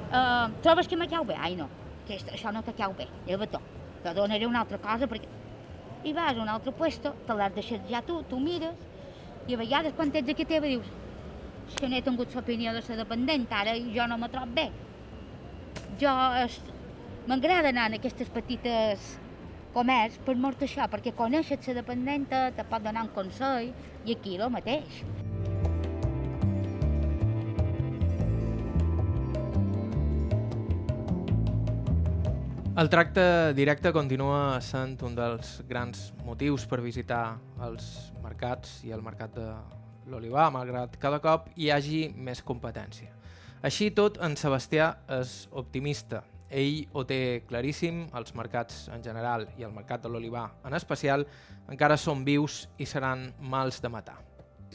[0.08, 1.38] Uh, trobes que me cau bé?
[1.39, 1.70] Ai, no,
[2.08, 3.76] que això no te cau bé, lleva-t'ho.
[4.08, 5.28] Te donaré una altra cosa perquè...
[6.08, 8.78] I vas a un altre puesto, te l'has deixat ja tu, tu mires,
[9.49, 10.88] i a vegades quan ets aquí teva dius,
[11.76, 14.70] que no he tingut l'opinió de la dependenta, ara jo no me trobo bé.
[15.99, 16.14] Jo
[16.45, 16.62] es-
[17.28, 19.20] m'agrada anar en aquestes petites
[19.76, 23.74] comerç per mort això, perquè coneixes la dependenta, te pot donar un consell,
[24.05, 25.03] i aquí el mateix.
[32.78, 37.88] El tracte directe continua sent un dels grans motius per visitar els
[38.21, 39.45] mercats i el mercat de
[40.13, 43.09] l'Olivar, malgrat cada cop hi hagi més competència.
[43.65, 46.21] Així tot, en Sebastià és optimista.
[46.53, 51.25] Ell ho té claríssim, els mercats en general i el mercat de l'Olivar en especial
[51.65, 54.19] encara són vius i seran mals de matar.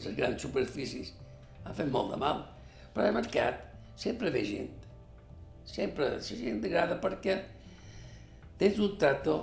[0.03, 1.15] Les grans superfícies
[1.63, 2.49] han fet molt de mal,
[2.91, 3.63] però al mercat
[3.95, 4.79] sempre ve gent.
[5.63, 7.62] Sempre la gent agrada perquè
[8.63, 9.41] tens un trato,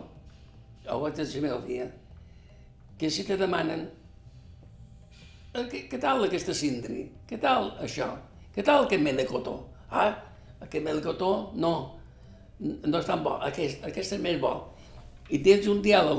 [0.88, 1.88] o vaig a la meva dia,
[2.97, 3.89] que si te demanen
[5.53, 7.09] "Eh, què, què tal aquesta cindri?
[7.28, 8.07] Què tal això?
[8.55, 9.55] Què tal aquest cotó?
[9.91, 10.15] Ah,
[10.61, 11.99] aquest cotó no,
[12.59, 14.53] no és tan bo, aquest, aquest és més bo.
[15.30, 16.17] I tens un diàleg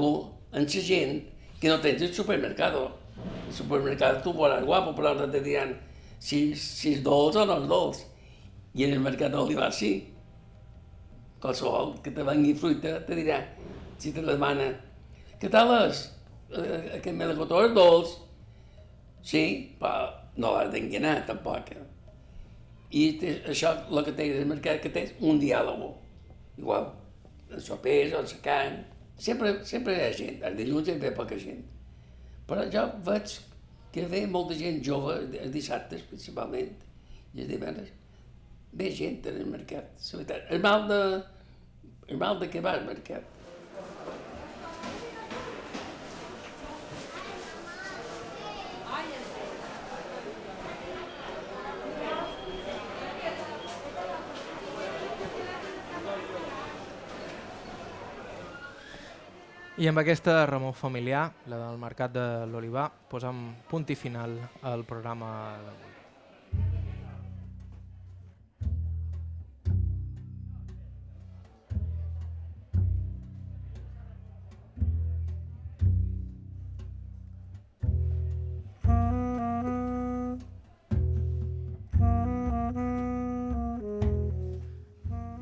[0.53, 1.23] amb la gent
[1.61, 2.75] que no tens al supermercat.
[2.75, 5.75] Al supermercat tu veuràs guapo, però no te diran
[6.19, 8.05] si, si és dolç o no és dolç.
[8.75, 10.13] I en el mercat d'olivar sí.
[11.41, 13.39] Qualsevol que te vengui fruita te dirà,
[14.01, 14.67] si te la demana,
[15.41, 16.03] què tal és?
[16.53, 18.17] Eh, Aquest melocotó és dolç?
[19.25, 19.45] Sí,
[19.81, 20.11] però
[20.41, 21.73] no l'has d'enganar tampoc.
[21.73, 21.87] eh?
[22.91, 25.85] I té, això el que tens al mercat, que tens un diàleg.
[26.59, 26.89] Igual,
[27.51, 28.81] els sopers, el secant,
[29.17, 31.63] sempre, sempre hi ha gent, els dilluns hi ve poca gent.
[32.49, 33.37] Però jo veig
[33.95, 36.73] que ve molta gent jove, els dissabtes principalment,
[37.35, 37.93] i els divendres,
[38.73, 40.49] ve gent en el mercat, la veritat.
[40.51, 41.03] El mal de,
[42.09, 43.37] el mal de que va al mercat.
[59.81, 64.37] I amb aquesta remor familiar, la del mercat de l'Olivar, posem punt i final
[64.69, 65.31] al programa
[65.65, 65.90] d'avui.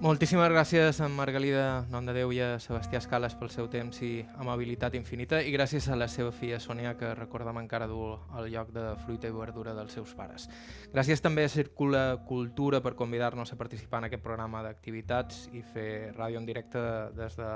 [0.09, 5.43] Moltíssimes gràcies a Margalida Nondadeu i a Sebastià Escales pel seu temps i amabilitat infinita
[5.45, 9.29] i gràcies a la seva filla Sònia que recordem encara dur el lloc de fruita
[9.29, 10.47] i verdura dels seus pares.
[10.95, 16.15] Gràcies també a Circula Cultura per convidar-nos a participar en aquest programa d'activitats i fer
[16.17, 16.87] ràdio en directe
[17.19, 17.53] des de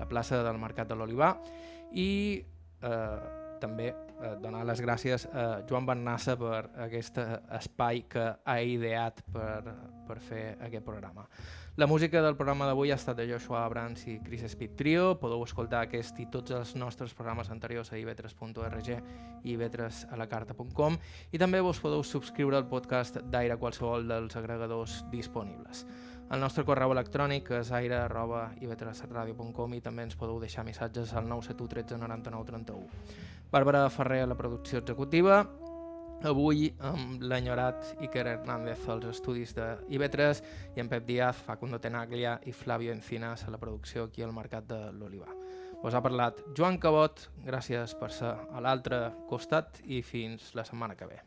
[0.00, 1.36] la plaça del Mercat de l'Olivar
[1.94, 2.10] i
[2.82, 3.16] eh,
[3.62, 7.20] també eh, donar les gràcies a Joan Bernassa per aquest
[7.58, 9.76] espai que ha ideat per,
[10.08, 11.26] per fer aquest programa.
[11.76, 15.10] La música del programa d'avui ha estat de Joshua Abrams i Chris Speed Trio.
[15.20, 18.88] Podeu escoltar aquest i tots els nostres programes anteriors a ib3.org
[19.44, 20.96] i ib3alacarta.com
[21.36, 25.84] i també vos podeu subscriure al podcast d'Aire qualsevol dels agregadors disponibles.
[26.26, 28.00] El nostre correu electrònic és aire
[29.76, 32.88] i també ens podeu deixar missatges al 971 13 99 31.
[33.52, 35.44] Bàrbara Ferrer a la producció executiva,
[36.26, 40.42] avui amb l'enyorat Iker Hernández als estudis de IB3
[40.74, 44.66] i en Pep Díaz, Facundo Tenaglia i Flavio Encinas a la producció aquí al Mercat
[44.66, 45.30] de l'Olivar.
[45.84, 50.96] Us ha parlat Joan Cabot, gràcies per ser a l'altre costat i fins la setmana
[50.96, 51.22] que ve.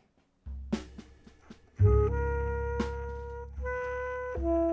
[4.40, 4.69] thank you